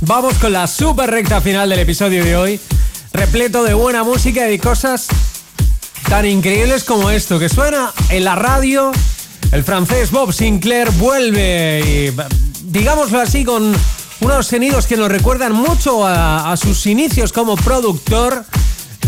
vamos 0.00 0.34
con 0.34 0.52
la 0.52 0.68
super 0.68 1.10
recta 1.10 1.40
final 1.40 1.70
del 1.70 1.80
episodio 1.80 2.24
de 2.24 2.36
hoy, 2.36 2.60
repleto 3.12 3.64
de 3.64 3.74
buena 3.74 4.04
música 4.04 4.48
y 4.48 4.60
cosas 4.60 5.08
tan 6.08 6.24
increíbles 6.24 6.84
como 6.84 7.10
esto 7.10 7.40
que 7.40 7.48
suena 7.48 7.92
en 8.10 8.22
la 8.22 8.36
radio. 8.36 8.92
El 9.52 9.64
francés 9.64 10.10
Bob 10.10 10.32
Sinclair 10.32 10.90
vuelve 10.92 12.12
digámoslo 12.62 13.20
así 13.20 13.44
con 13.44 13.74
unos 14.20 14.46
sonidos 14.46 14.86
que 14.86 14.96
nos 14.96 15.08
recuerdan 15.08 15.52
mucho 15.52 16.06
a, 16.06 16.54
sus 16.56 16.86
inicios 16.86 17.32
como 17.32 17.56
productor. 17.56 18.44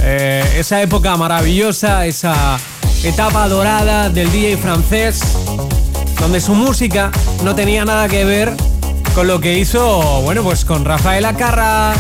Eh, 0.00 0.44
esa 0.56 0.80
época 0.80 1.16
maravillosa, 1.16 2.06
esa 2.06 2.58
etapa 3.02 3.48
dorada 3.48 4.10
del 4.10 4.30
DJ 4.30 4.56
francés, 4.56 5.20
donde 6.20 6.40
su 6.40 6.54
música 6.54 7.10
no 7.42 7.54
tenía 7.54 7.84
nada 7.84 8.08
que 8.08 8.24
ver 8.24 8.54
con 9.14 9.26
lo 9.26 9.40
que 9.40 9.58
hizo, 9.58 10.22
bueno, 10.22 10.42
pues 10.44 10.64
con 10.64 10.84
Rafael 10.84 11.24
Acarra, 11.24 11.94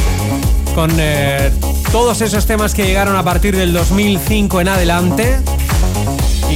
con 0.74 0.92
eh, 0.98 1.50
todos 1.90 2.20
esos 2.20 2.46
temas 2.46 2.72
que 2.72 2.84
llegaron 2.86 3.16
a 3.16 3.24
partir 3.24 3.56
del 3.56 3.72
2005 3.72 4.60
en 4.60 4.68
adelante 4.68 5.40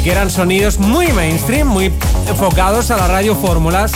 que 0.03 0.11
eran 0.11 0.31
sonidos 0.31 0.79
muy 0.79 1.13
mainstream, 1.13 1.69
muy 1.69 1.93
enfocados 2.29 2.91
a 2.91 2.97
la 2.97 3.07
radio 3.07 3.37
fórmulas. 3.37 3.93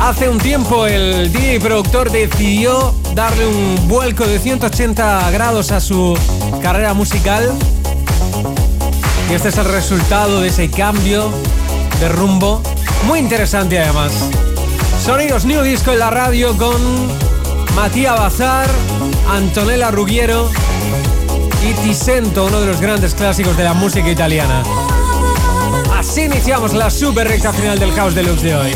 Hace 0.00 0.28
un 0.28 0.38
tiempo 0.38 0.86
el 0.86 1.30
DJ 1.30 1.60
productor 1.60 2.10
decidió 2.10 2.94
darle 3.14 3.46
un 3.46 3.88
vuelco 3.88 4.26
de 4.26 4.38
180 4.38 5.30
grados 5.30 5.72
a 5.72 5.80
su 5.80 6.16
carrera 6.62 6.94
musical. 6.94 7.52
Y 9.30 9.34
este 9.34 9.48
es 9.48 9.58
el 9.58 9.66
resultado 9.66 10.40
de 10.40 10.48
ese 10.48 10.70
cambio 10.70 11.30
de 12.00 12.08
rumbo. 12.08 12.62
Muy 13.06 13.18
interesante 13.18 13.78
además. 13.78 14.12
Sonidos 15.04 15.44
New 15.44 15.62
Disco 15.62 15.92
en 15.92 15.98
la 15.98 16.10
radio 16.10 16.56
con 16.56 16.76
Matías 17.74 18.18
Bazar, 18.18 18.68
Antonella 19.28 19.90
Ruggiero 19.90 20.48
y 21.68 21.94
uno 22.46 22.60
de 22.60 22.66
los 22.66 22.80
grandes 22.80 23.14
clásicos 23.14 23.56
de 23.56 23.64
la 23.64 23.74
música 23.74 24.08
italiana. 24.08 24.62
Así 25.96 26.22
iniciamos 26.22 26.72
la 26.72 26.90
super 26.90 27.26
recta 27.26 27.52
final 27.52 27.78
del 27.78 27.92
House 27.92 28.14
Deluxe 28.14 28.42
de 28.42 28.56
hoy. 28.56 28.72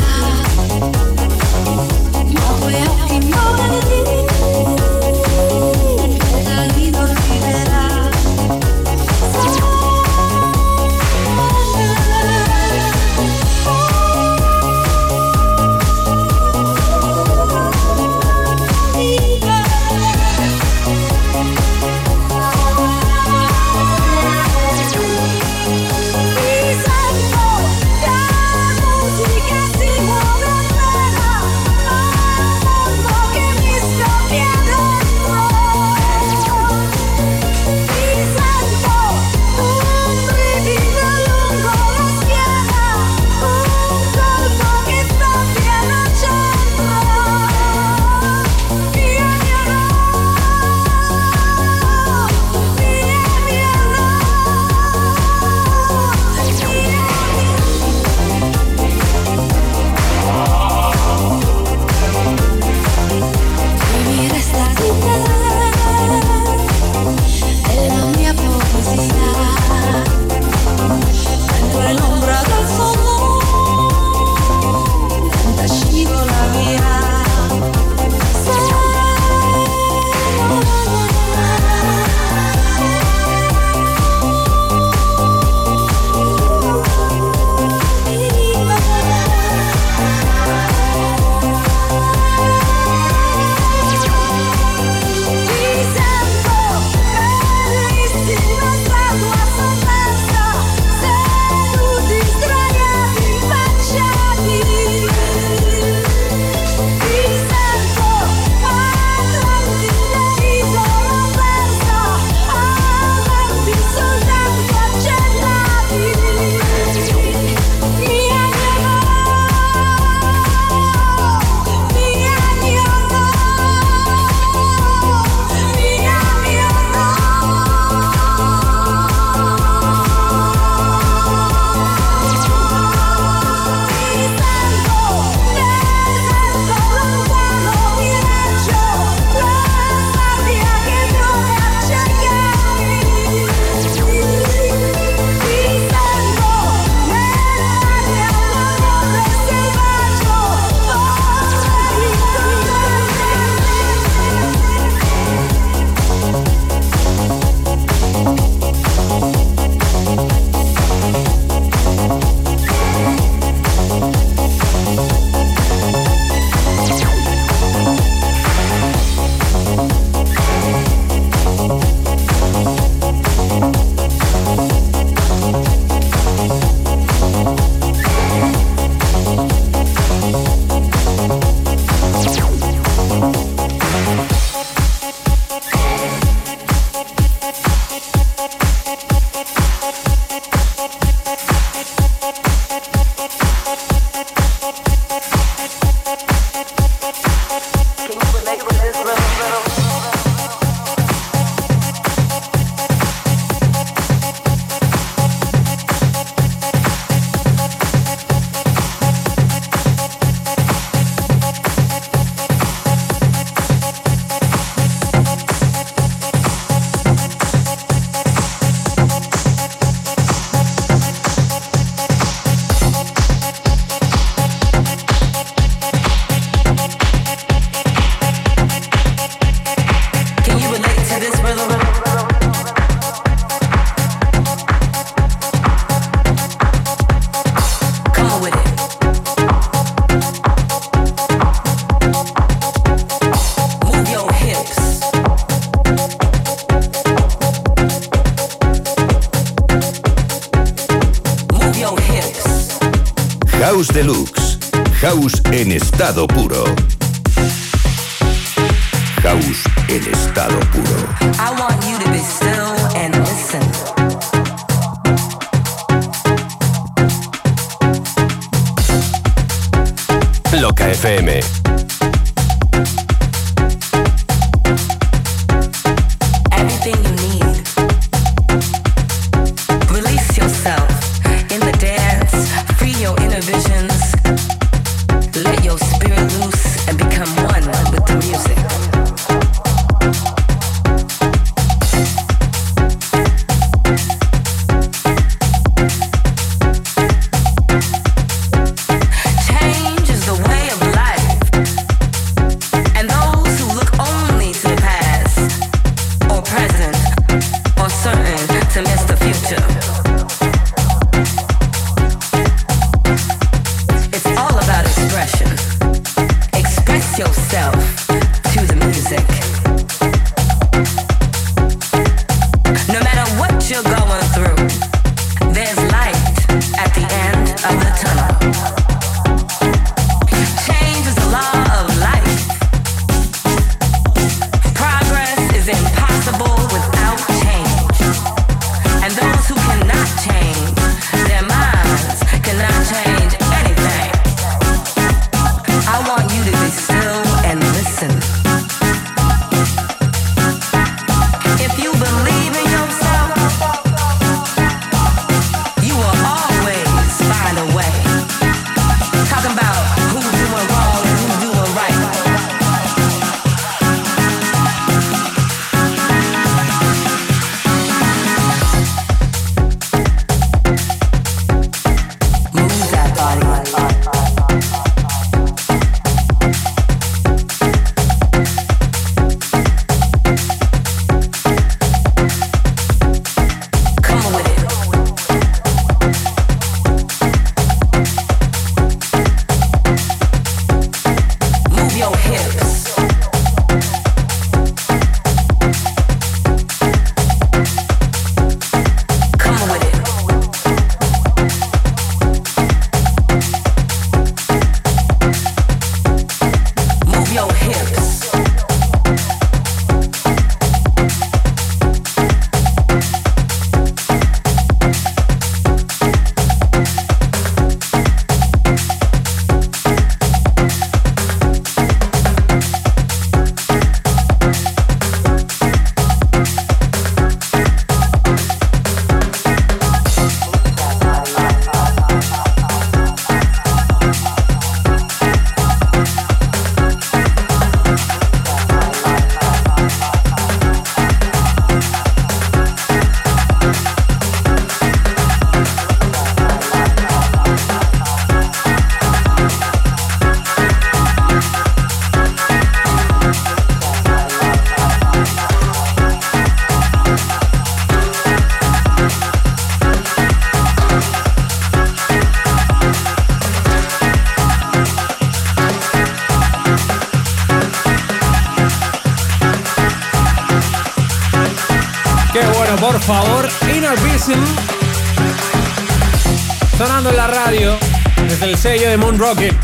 de 478.91 478.97
Moon 478.97 479.17
Rocket. 479.17 479.55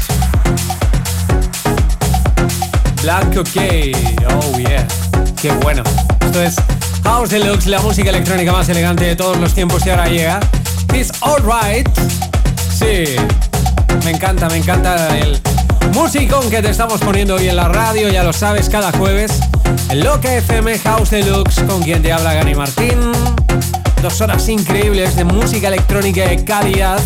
Black 3.01 3.35
Cocaine, 3.35 4.15
oh 4.29 4.57
yeah, 4.57 4.87
qué 5.41 5.51
bueno. 5.51 5.83
Esto 6.21 6.41
es 6.41 6.55
House 7.03 7.29
Deluxe, 7.31 7.67
la 7.67 7.81
música 7.81 8.09
electrónica 8.09 8.53
más 8.53 8.69
elegante 8.69 9.03
de 9.03 9.17
todos 9.17 9.37
los 9.37 9.53
tiempos 9.53 9.85
y 9.85 9.89
ahora 9.89 10.07
llega. 10.07 10.39
It's 10.93 11.11
Alright, 11.19 11.89
sí, 12.71 13.17
me 14.05 14.11
encanta, 14.11 14.47
me 14.47 14.57
encanta 14.57 15.17
el 15.17 15.41
musicón 15.93 16.49
que 16.49 16.61
te 16.61 16.69
estamos 16.69 17.01
poniendo 17.01 17.35
hoy 17.35 17.49
en 17.49 17.57
la 17.57 17.67
radio, 17.67 18.07
ya 18.07 18.23
lo 18.23 18.31
sabes, 18.31 18.69
cada 18.69 18.93
jueves. 18.93 19.41
En 19.89 20.05
Loca 20.05 20.33
FM 20.35 20.79
House 20.79 21.09
Deluxe, 21.09 21.63
con 21.63 21.81
quien 21.81 22.01
te 22.01 22.13
habla 22.13 22.33
Gary 22.33 22.55
Martín. 22.55 23.11
Dos 24.01 24.21
horas 24.21 24.47
increíbles 24.47 25.17
de 25.17 25.25
música 25.25 25.67
electrónica 25.67 26.29
de 26.29 26.45
calidad. 26.45 27.01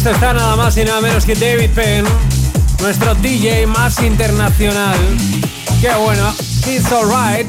esto 0.00 0.12
está 0.12 0.32
nada 0.32 0.56
más 0.56 0.78
y 0.78 0.84
nada 0.84 1.02
menos 1.02 1.26
que 1.26 1.34
David 1.34 1.72
Penn, 1.74 2.06
nuestro 2.80 3.14
DJ 3.16 3.66
más 3.66 4.00
internacional. 4.02 4.96
Qué 5.78 5.90
bueno, 5.90 6.32
it's 6.66 6.90
alright. 6.90 7.46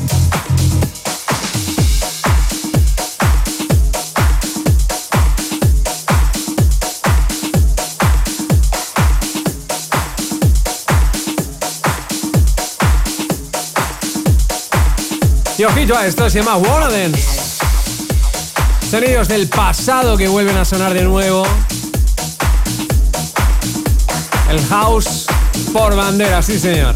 Y 15.57 15.63
ojito 15.63 15.97
a 15.97 16.05
esto, 16.05 16.29
se 16.29 16.39
llama 16.39 16.57
Warden. 16.57 17.13
Sonidos 18.89 19.29
del 19.29 19.47
pasado 19.47 20.17
que 20.17 20.27
vuelven 20.27 20.57
a 20.57 20.65
sonar 20.65 20.93
de 20.93 21.03
nuevo 21.03 21.45
house 24.71 25.25
por 25.73 25.95
bandera, 25.95 26.41
sí 26.41 26.57
señor. 26.57 26.95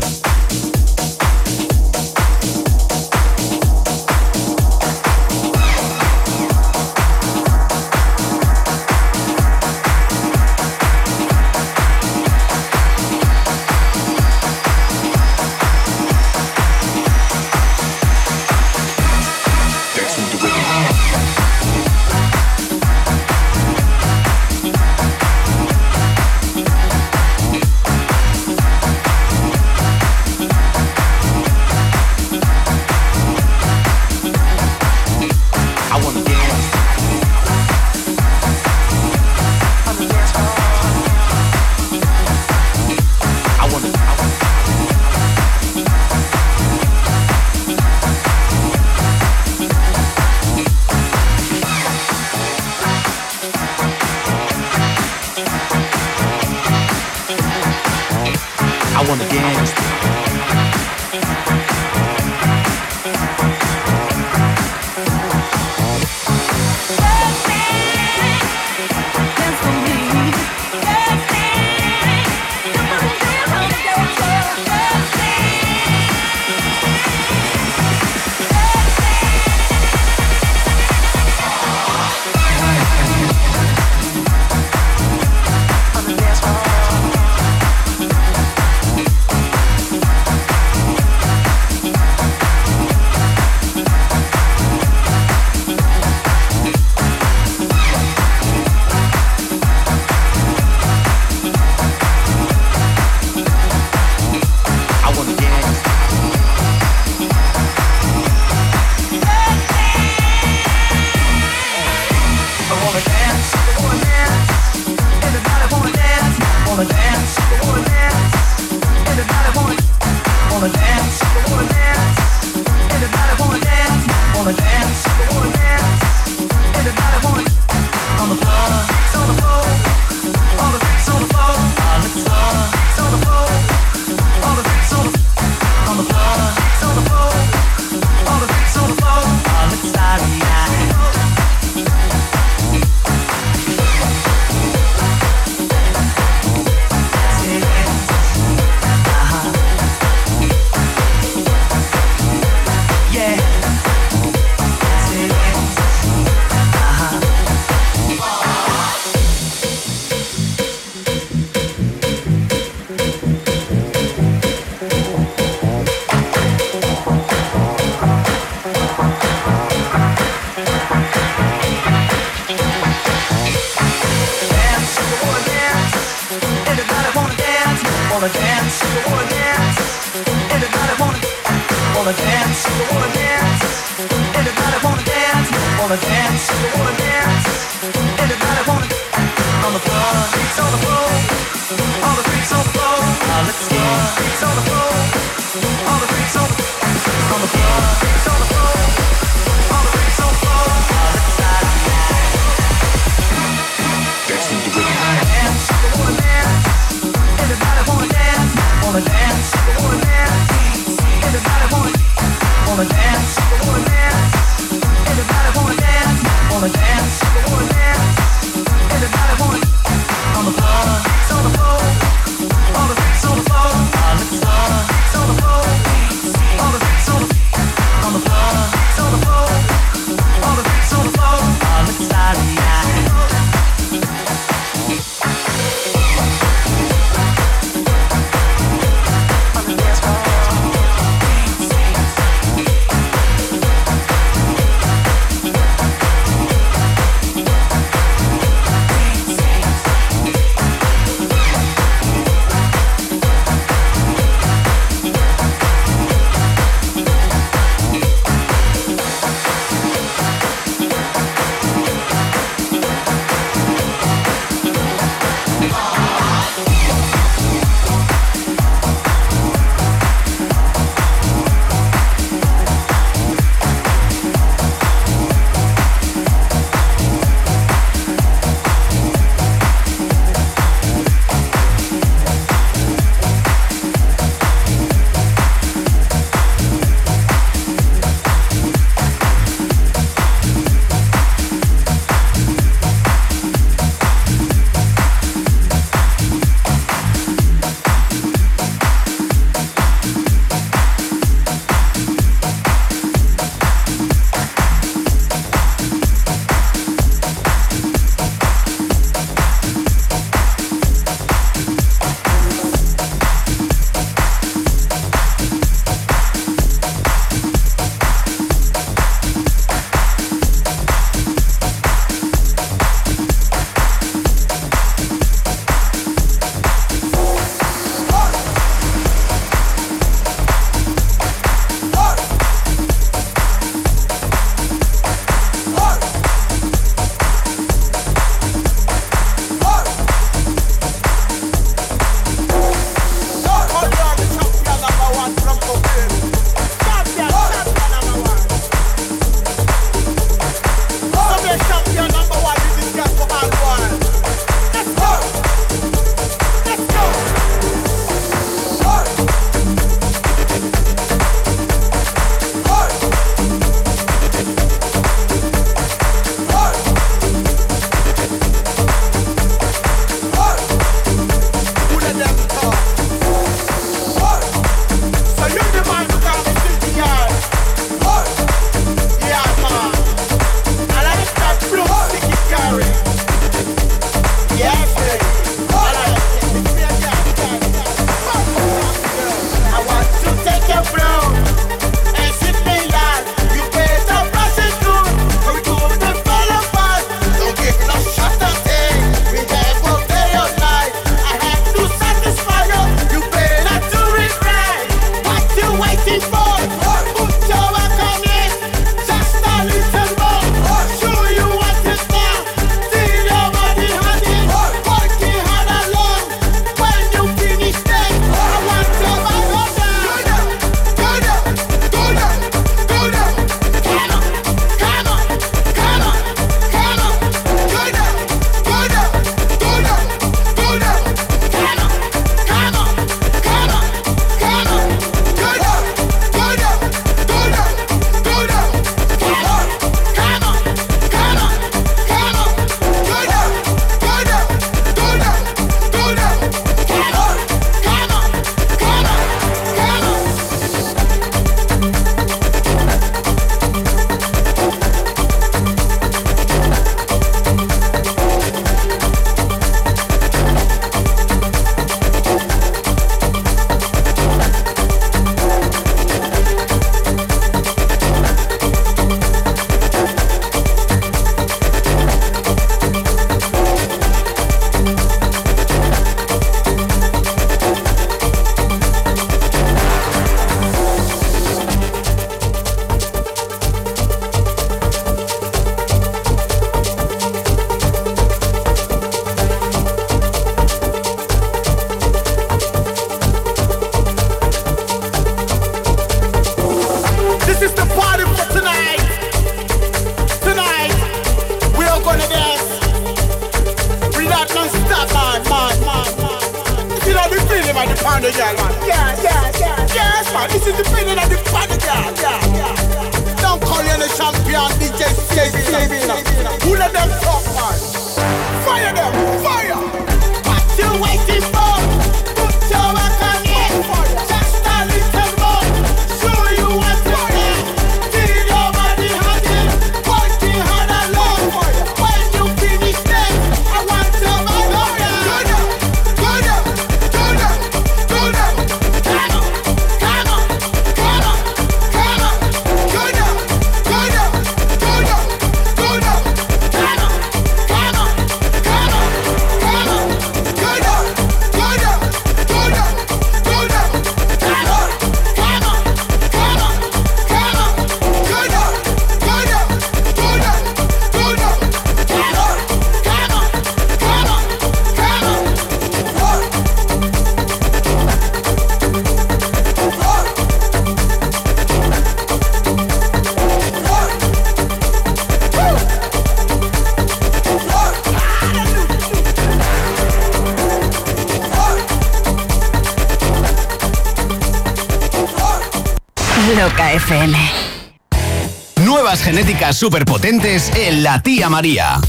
Superpotentes 589.74 590.72
en 590.76 591.04
la 591.04 591.22
tía 591.22 591.50
María. 591.50 592.00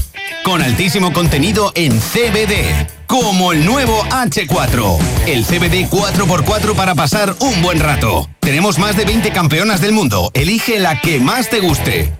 Con 0.45 0.61
altísimo 0.61 1.11
contenido 1.11 1.73
en 1.75 1.99
CBD. 1.99 2.87
Como 3.05 3.51
el 3.51 3.65
nuevo 3.65 4.01
H4. 4.05 4.97
El 5.25 5.43
CBD 5.43 5.89
4x4 5.89 6.73
para 6.73 6.95
pasar 6.95 7.35
un 7.39 7.61
buen 7.61 7.81
rato. 7.81 8.29
Tenemos 8.39 8.79
más 8.79 8.95
de 8.95 9.03
20 9.03 9.31
campeonas 9.31 9.81
del 9.81 9.91
mundo. 9.91 10.31
Elige 10.33 10.79
la 10.79 11.01
que 11.01 11.19
más 11.19 11.49
te 11.49 11.59
guste. 11.59 12.13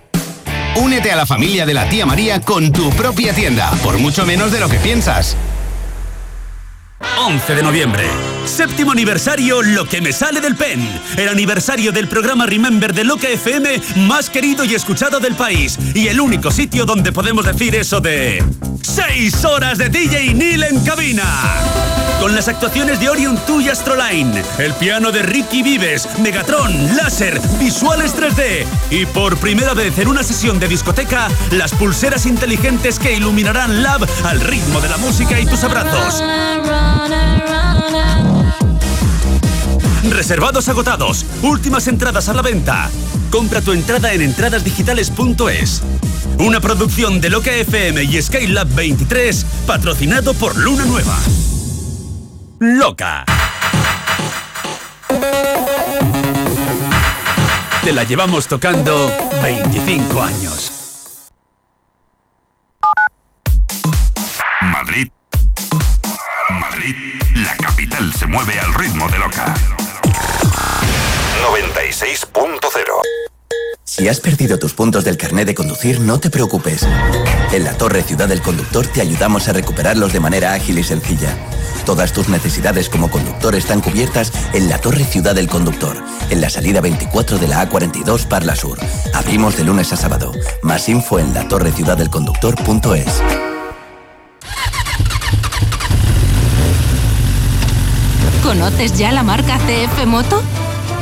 Únete 0.76 1.12
a 1.12 1.16
la 1.16 1.26
familia 1.26 1.66
de 1.66 1.74
la 1.74 1.88
tía 1.88 2.06
María 2.06 2.42
con 2.42 2.74
tu 2.74 2.90
propia 2.90 3.34
tienda. 3.34 3.72
Por 3.84 4.00
mucho 4.00 4.26
menos 4.26 4.52
de 4.52 4.60
lo 4.60 4.68
que 4.68 4.78
piensas. 4.78 5.38
11 7.18 7.56
de 7.56 7.64
noviembre. 7.64 8.37
Séptimo 8.58 8.92
aniversario 8.92 9.62
Lo 9.62 9.86
que 9.86 10.02
me 10.02 10.12
sale 10.12 10.42
del 10.42 10.56
pen. 10.56 10.82
El 11.16 11.30
aniversario 11.30 11.92
del 11.92 12.08
programa 12.08 12.48
Remember 12.48 12.92
de 12.92 13.04
Loca 13.04 13.30
FM 13.30 13.80
más 14.08 14.32
querido 14.32 14.66
y 14.66 14.74
escuchado 14.74 15.20
del 15.20 15.36
país. 15.36 15.78
Y 15.94 16.08
el 16.08 16.20
único 16.20 16.50
sitio 16.50 16.84
donde 16.84 17.12
podemos 17.12 17.46
decir 17.46 17.76
eso 17.76 18.02
de... 18.02 18.44
¡Seis 18.82 19.46
horas 19.46 19.78
de 19.78 19.90
DJ 19.90 20.34
Neil 20.34 20.64
en 20.64 20.84
cabina! 20.84 21.24
Con 22.20 22.34
las 22.34 22.48
actuaciones 22.48 23.00
de 23.00 23.10
Orion 23.10 23.40
2 23.48 23.62
y 23.62 23.70
Astroline, 23.70 24.42
el 24.58 24.74
piano 24.74 25.12
de 25.12 25.22
Ricky 25.22 25.62
Vives, 25.62 26.10
Megatron, 26.18 26.96
láser, 26.96 27.40
visuales 27.60 28.16
3D 28.16 28.66
y 28.90 29.06
por 29.06 29.38
primera 29.38 29.76
vez 29.76 30.00
en 30.00 30.08
una 30.08 30.24
sesión 30.24 30.60
de 30.60 30.68
discoteca, 30.68 31.28
las 31.52 31.74
pulseras 31.74 32.26
inteligentes 32.26 32.98
que 32.98 33.14
iluminarán 33.14 33.84
Lab 33.84 34.04
al 34.24 34.42
ritmo 34.42 34.82
de 34.82 34.90
la 34.90 34.98
música 34.98 35.40
y 35.40 35.46
tus 35.46 35.64
abrazos. 35.64 36.24
Reservados 40.04 40.70
agotados. 40.70 41.26
Últimas 41.42 41.88
entradas 41.88 42.30
a 42.30 42.34
la 42.34 42.42
venta. 42.42 42.90
Compra 43.32 43.62
tu 43.62 43.74
entrada 43.74 44.14
en 44.14 44.22
entradasdigitales.es. 44.22 45.82
Una 46.40 46.60
producción 46.62 47.20
de 47.20 47.30
Loca 47.30 47.52
FM 47.52 48.04
y 48.04 48.22
Skylab 48.22 48.68
23, 48.76 49.46
patrocinado 49.66 50.34
por 50.34 50.56
Luna 50.58 50.86
Nueva. 50.86 51.18
Loca. 52.60 53.26
Te 57.84 57.94
la 57.94 58.04
llevamos 58.04 58.48
tocando 58.48 59.12
25 59.42 60.22
años. 60.22 60.67
Si 74.08 74.12
has 74.12 74.22
perdido 74.22 74.58
tus 74.58 74.74
puntos 74.74 75.04
del 75.04 75.18
carnet 75.18 75.48
de 75.48 75.54
conducir, 75.54 76.00
no 76.00 76.18
te 76.18 76.30
preocupes. 76.30 76.88
En 77.52 77.66
la 77.66 77.74
Torre 77.74 78.04
Ciudad 78.04 78.30
del 78.30 78.42
Conductor 78.42 78.88
te 78.88 79.02
ayudamos 79.02 79.50
a 79.50 79.52
recuperarlos 79.52 80.14
de 80.14 80.22
manera 80.22 80.54
ágil 80.54 80.80
y 80.80 80.84
sencilla. 80.86 81.36
Todas 81.86 82.14
tus 82.14 82.30
necesidades 82.30 82.88
como 82.88 83.12
conductor 83.12 83.54
están 83.54 83.82
cubiertas 83.82 84.32
en 84.54 84.70
la 84.70 84.80
Torre 84.80 85.04
Ciudad 85.04 85.36
del 85.36 85.50
Conductor, 85.50 86.02
en 86.30 86.40
la 86.40 86.50
salida 86.50 86.80
24 86.80 87.38
de 87.38 87.50
la 87.50 87.70
A42 87.70 88.30
Parla 88.30 88.56
Sur. 88.56 88.80
Abrimos 89.14 89.58
de 89.58 89.66
lunes 89.66 89.92
a 89.92 89.98
sábado. 89.98 90.32
Más 90.62 90.88
info 90.88 91.20
en 91.20 91.34
latorreciudadelconductor.es. 91.34 93.22
¿Conoces 98.42 98.98
ya 98.98 99.12
la 99.12 99.24
marca 99.24 99.58
CF 99.58 100.06
Moto? 100.06 100.42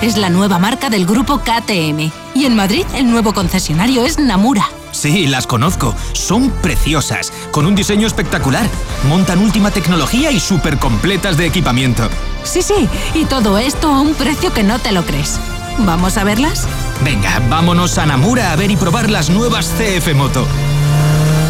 Es 0.01 0.17
la 0.17 0.30
nueva 0.30 0.59
marca 0.59 0.89
del 0.89 1.05
grupo 1.05 1.39
KTM. 1.39 2.11
Y 2.35 2.45
en 2.45 2.55
Madrid 2.55 2.85
el 2.95 3.09
nuevo 3.09 3.34
concesionario 3.34 4.03
es 4.05 4.19
Namura. 4.19 4.69
Sí, 4.91 5.27
las 5.27 5.47
conozco. 5.47 5.95
Son 6.13 6.49
preciosas, 6.49 7.31
con 7.51 7.65
un 7.65 7.76
diseño 7.76 8.07
espectacular. 8.07 8.67
Montan 9.07 9.39
última 9.39 9.72
tecnología 9.72 10.31
y 10.31 10.39
súper 10.39 10.77
completas 10.77 11.38
de 11.38 11.45
equipamiento. 11.45 12.09
Sí, 12.43 12.61
sí, 12.61 12.88
y 13.13 13.26
todo 13.26 13.57
esto 13.57 13.89
a 13.89 14.01
un 14.01 14.13
precio 14.13 14.53
que 14.53 14.63
no 14.63 14.80
te 14.80 14.91
lo 14.91 15.05
crees. 15.05 15.39
¿Vamos 15.80 16.17
a 16.17 16.23
verlas? 16.23 16.67
Venga, 17.03 17.41
vámonos 17.49 17.97
a 17.97 18.05
Namura 18.05 18.51
a 18.51 18.55
ver 18.55 18.72
y 18.72 18.77
probar 18.77 19.09
las 19.09 19.30
nuevas 19.30 19.73
CF 19.77 20.13
Moto. 20.13 20.45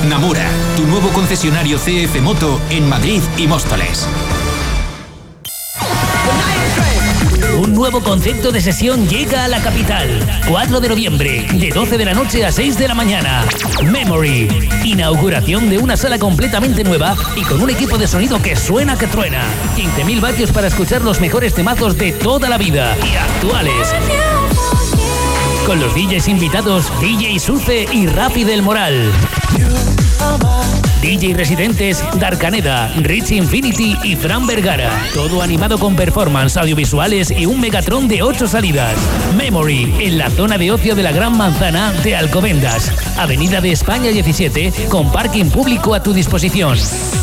Namura, 0.09 0.47
tu 0.77 0.85
nuevo 0.87 1.09
concesionario 1.09 1.77
CF 1.77 2.21
Moto 2.21 2.59
en 2.69 2.87
Madrid 2.87 3.21
y 3.37 3.47
Móstoles. 3.47 4.07
Nuevo 7.75 8.01
concepto 8.01 8.51
de 8.53 8.61
sesión 8.61 9.07
llega 9.07 9.43
a 9.43 9.47
la 9.49 9.61
capital. 9.61 10.07
4 10.47 10.79
de 10.79 10.89
noviembre, 10.89 11.45
de 11.53 11.69
12 11.69 11.97
de 11.97 12.05
la 12.05 12.13
noche 12.13 12.45
a 12.45 12.51
6 12.51 12.77
de 12.77 12.87
la 12.87 12.95
mañana. 12.95 13.45
Memory. 13.83 14.69
Inauguración 14.85 15.69
de 15.69 15.77
una 15.77 15.97
sala 15.97 16.17
completamente 16.17 16.85
nueva 16.85 17.15
y 17.35 17.41
con 17.41 17.61
un 17.61 17.69
equipo 17.69 17.97
de 17.97 18.07
sonido 18.07 18.41
que 18.41 18.55
suena 18.55 18.97
que 18.97 19.07
truena. 19.07 19.43
15.000 19.75 20.21
vatios 20.21 20.51
para 20.51 20.67
escuchar 20.67 21.01
los 21.01 21.19
mejores 21.19 21.53
temazos 21.53 21.97
de 21.97 22.13
toda 22.13 22.47
la 22.47 22.57
vida 22.57 22.95
y 23.05 23.15
actuales. 23.17 23.93
Con 25.65 25.79
los 25.81 25.93
DJs 25.93 26.29
invitados 26.29 26.91
DJ 27.01 27.39
Suce 27.39 27.87
y 27.91 28.07
Rapi 28.07 28.45
del 28.45 28.61
Moral. 28.61 29.11
DJ 31.01 31.33
residentes 31.33 32.03
Darkaneda, 32.19 32.87
Rich 32.97 33.31
Infinity 33.31 33.95
y 34.03 34.15
Fran 34.15 34.47
Vergara. 34.47 34.89
Todo 35.13 35.41
animado 35.41 35.77
con 35.77 35.95
performance 35.95 36.57
audiovisuales 36.57 37.31
y 37.31 37.45
un 37.45 37.59
Megatron 37.61 38.07
de 38.07 38.23
8 38.23 38.47
salidas. 38.47 38.95
Memory, 39.37 39.95
en 39.99 40.17
la 40.17 40.29
zona 40.29 40.57
de 40.57 40.71
ocio 40.71 40.95
de 40.95 41.03
la 41.03 41.11
Gran 41.11 41.37
Manzana 41.37 41.91
de 42.03 42.15
Alcobendas. 42.15 42.91
Avenida 43.17 43.61
de 43.61 43.71
España 43.71 44.11
17, 44.11 44.87
con 44.89 45.11
parking 45.11 45.49
público 45.49 45.93
a 45.93 46.01
tu 46.01 46.13
disposición. 46.13 46.77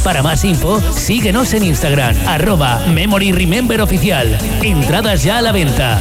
Para 0.04 0.22
más 0.22 0.44
info, 0.44 0.80
síguenos 0.92 1.52
en 1.54 1.64
Instagram, 1.64 2.16
arroba 2.26 2.84
Memory 2.88 3.32
Remember 3.32 3.80
Oficial. 3.80 4.38
Entradas 4.62 5.22
ya 5.22 5.38
a 5.38 5.42
la 5.42 5.52
venta. 5.52 6.00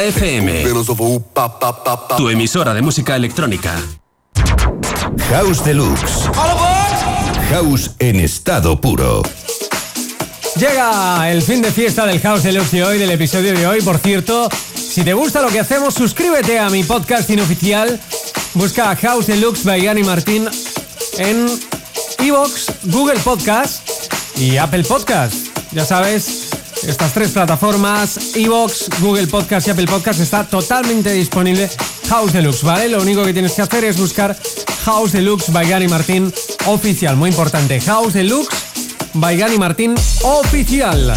FM. 0.00 0.64
Tu 2.16 2.28
emisora 2.30 2.72
de 2.72 2.80
música 2.80 3.16
electrónica. 3.16 3.74
House 5.30 5.64
Deluxe. 5.64 6.30
House 7.50 7.90
en 7.98 8.20
estado 8.20 8.80
puro. 8.80 9.22
Llega 10.56 11.30
el 11.30 11.42
fin 11.42 11.60
de 11.60 11.70
fiesta 11.70 12.06
del 12.06 12.20
House 12.20 12.42
Deluxe 12.42 12.72
de 12.72 12.84
hoy, 12.84 12.98
del 12.98 13.10
episodio 13.10 13.52
de 13.52 13.66
hoy. 13.66 13.82
Por 13.82 13.98
cierto, 13.98 14.48
si 14.74 15.02
te 15.02 15.12
gusta 15.12 15.42
lo 15.42 15.48
que 15.48 15.60
hacemos, 15.60 15.94
suscríbete 15.94 16.58
a 16.58 16.70
mi 16.70 16.84
podcast 16.84 17.28
inoficial. 17.30 18.00
Busca 18.54 18.94
House 18.96 19.26
Deluxe 19.26 19.64
by 19.64 19.82
Gani 19.82 20.04
Martín 20.04 20.48
en 21.18 21.46
Evox, 22.18 22.66
Google 22.84 23.18
Podcast 23.20 23.86
y 24.36 24.56
Apple 24.56 24.84
Podcast. 24.84 25.34
Ya 25.72 25.84
sabes, 25.84 26.41
estas 26.86 27.12
tres 27.12 27.30
plataformas, 27.30 28.34
Evox, 28.34 28.88
Google 29.00 29.26
Podcast 29.26 29.66
y 29.68 29.70
Apple 29.70 29.86
Podcast, 29.86 30.20
está 30.20 30.44
totalmente 30.44 31.12
disponible 31.12 31.70
House 32.08 32.32
Deluxe, 32.32 32.62
¿vale? 32.62 32.88
Lo 32.88 33.00
único 33.00 33.24
que 33.24 33.32
tienes 33.32 33.52
que 33.52 33.62
hacer 33.62 33.84
es 33.84 33.98
buscar 33.98 34.36
House 34.84 35.12
Deluxe 35.12 35.52
by 35.52 35.68
Gani 35.68 35.88
Martín 35.88 36.32
oficial, 36.66 37.16
muy 37.16 37.30
importante. 37.30 37.80
House 37.80 38.14
Deluxe 38.14 38.56
by 39.14 39.36
Gani 39.36 39.58
Martín 39.58 39.94
oficial. 40.22 41.14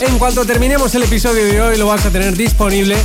En 0.00 0.18
cuanto 0.18 0.44
terminemos 0.44 0.94
el 0.94 1.04
episodio 1.04 1.44
de 1.44 1.60
hoy, 1.60 1.78
lo 1.78 1.86
vas 1.86 2.04
a 2.04 2.10
tener 2.10 2.36
disponible 2.36 2.96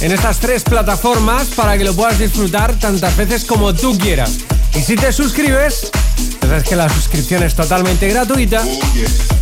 en 0.00 0.12
estas 0.12 0.38
tres 0.38 0.62
plataformas 0.62 1.48
para 1.48 1.76
que 1.76 1.84
lo 1.84 1.94
puedas 1.94 2.18
disfrutar 2.18 2.74
tantas 2.78 3.16
veces 3.16 3.44
como 3.44 3.74
tú 3.74 3.98
quieras. 3.98 4.38
Y 4.74 4.80
si 4.80 4.96
te 4.96 5.12
suscribes, 5.12 5.90
sabes 6.40 6.64
que 6.64 6.76
la 6.76 6.88
suscripción 6.88 7.42
es 7.42 7.54
totalmente 7.54 8.08
gratuita, 8.08 8.62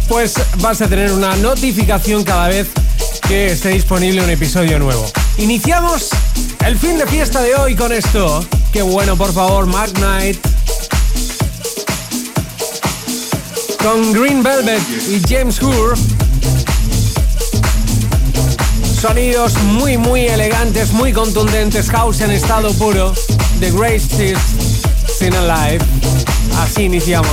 pues 0.09 0.35
vas 0.59 0.81
a 0.81 0.89
tener 0.89 1.13
una 1.13 1.37
notificación 1.37 2.25
cada 2.25 2.49
vez 2.49 2.69
que 3.29 3.53
esté 3.53 3.69
disponible 3.69 4.23
un 4.23 4.31
episodio 4.31 4.79
nuevo. 4.79 5.05
Iniciamos 5.37 6.09
el 6.67 6.79
fin 6.79 6.99
de 6.99 7.07
fiesta 7.07 7.43
de 7.43 7.55
hoy 7.55 7.77
con 7.77 7.93
esto. 7.93 8.45
Qué 8.73 8.83
bueno, 8.83 9.17
por 9.17 9.33
favor, 9.33 9.67
Mark 9.67 9.93
Knight. 9.95 10.39
Con 13.83 14.13
Green 14.13 14.43
Velvet 14.43 14.83
y 15.09 15.21
James 15.29 15.63
Hoore. 15.63 16.01
Sonidos 19.01 19.55
muy, 19.63 19.97
muy 19.97 20.27
elegantes, 20.27 20.91
muy 20.91 21.13
contundentes. 21.13 21.91
House 21.91 22.21
en 22.23 22.31
estado 22.31 22.73
puro. 22.75 23.15
The 23.61 23.71
Grace 23.71 24.33
is 24.33 24.39
Sin 25.19 25.35
Alive. 25.35 25.85
Así 26.57 26.85
iniciamos 26.85 27.33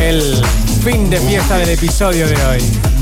el 0.00 0.42
fin 0.86 1.10
de 1.10 1.18
fiesta 1.18 1.58
del 1.58 1.70
episodio 1.70 2.28
de 2.28 2.46
hoy. 2.46 2.95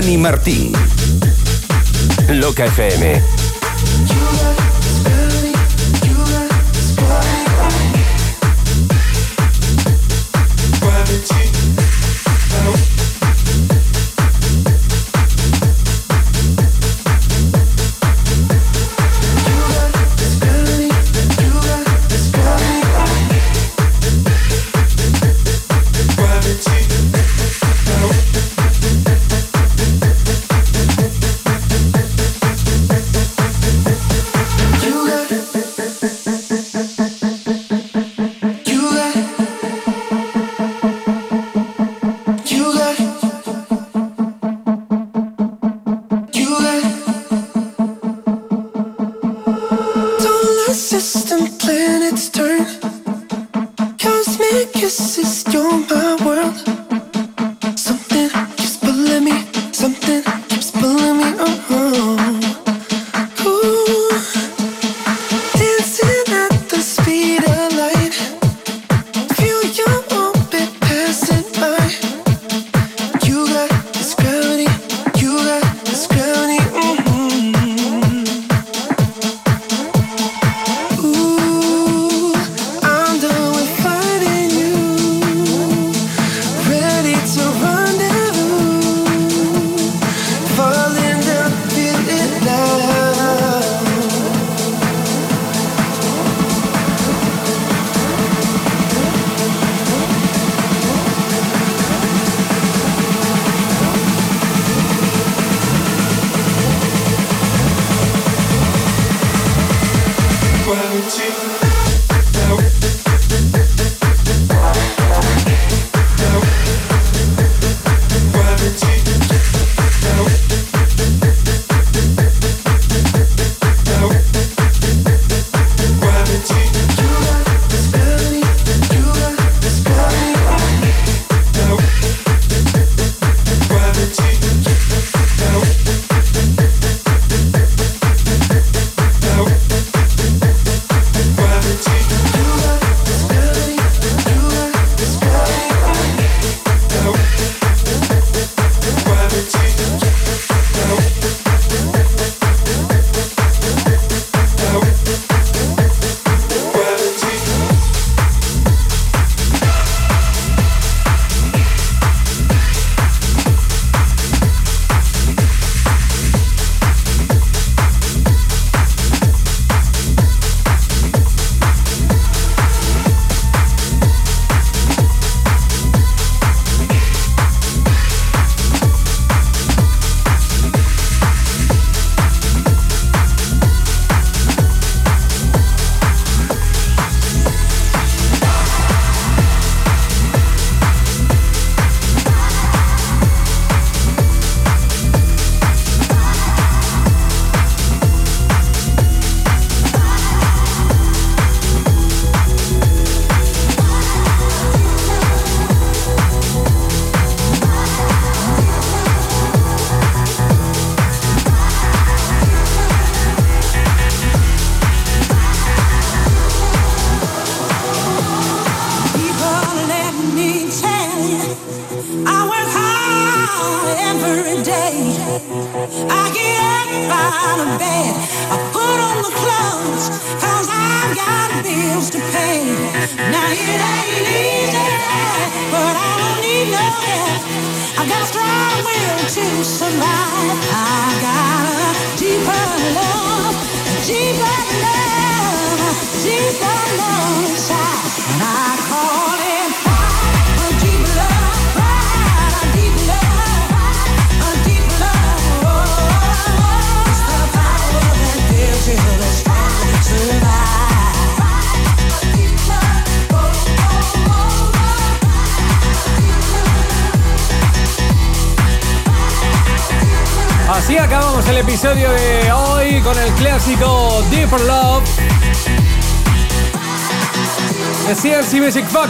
Gani 0.00 0.16
Martín. 0.16 0.72
Loca 2.30 2.64
FM. 2.64 3.39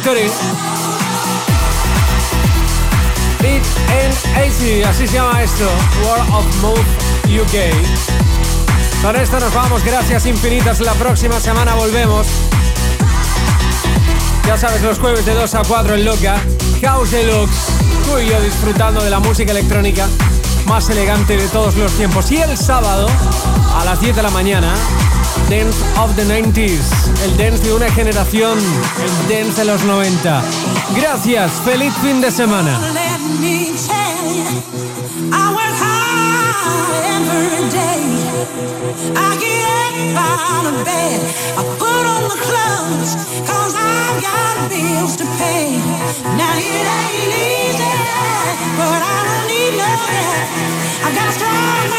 Factory. 0.01 0.31
Beat 3.43 3.63
and 3.91 4.15
AC, 4.35 4.83
así 4.89 5.07
se 5.07 5.15
llama 5.15 5.43
esto, 5.43 5.69
World 6.05 6.35
of 6.35 6.63
Move 6.63 6.81
UK. 7.43 9.03
Con 9.03 9.17
esto 9.17 9.41
nos 9.41 9.53
vamos, 9.53 9.85
gracias 9.85 10.25
infinitas. 10.25 10.81
La 10.81 10.95
próxima 10.95 11.39
semana 11.39 11.75
volvemos. 11.75 12.27
Ya 14.47 14.57
sabes, 14.57 14.81
los 14.81 14.99
jueves 14.99 15.27
de 15.27 15.35
2 15.35 15.55
a 15.55 15.63
4 15.69 15.95
en 15.95 16.05
Loca, 16.07 16.41
House 16.81 17.11
Deluxe, 17.11 17.67
tú 18.07 18.19
y 18.19 18.29
yo 18.31 18.41
disfrutando 18.41 19.05
de 19.05 19.11
la 19.11 19.21
música 19.21 19.51
electrónica 19.53 20.09
más 20.65 20.89
elegante 20.89 21.37
de 21.37 21.47
todos 21.49 21.77
los 21.77 21.93
tiempos. 21.93 22.31
Y 22.33 22.39
el 22.39 22.57
sábado, 22.57 23.07
a 23.79 23.85
las 23.85 24.01
10 24.01 24.17
de 24.17 24.23
la 24.23 24.31
mañana, 24.31 24.73
Dance 25.51 25.79
of 25.99 26.17
the 26.17 26.25
90s, 26.25 27.00
el 27.25 27.37
dance 27.37 27.63
de 27.63 27.73
una 27.75 27.91
generación, 27.91 28.59
el 28.59 29.29
dance 29.29 29.61
de 29.61 29.65
los 29.67 29.85
90. 29.85 30.43
Gracias, 30.97 31.53
feliz 31.65 31.93
fin 32.03 32.21
de 32.21 32.31
semana. 32.31 32.79
I 51.03 51.13
got 51.13 51.29
a 51.29 51.33
strong 51.33 51.55
will 51.57 51.91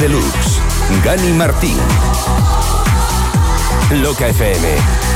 Deluxe, 0.00 0.60
Gani 1.02 1.32
Martín. 1.32 2.17
Loca 3.90 4.26
FM. 4.26 5.07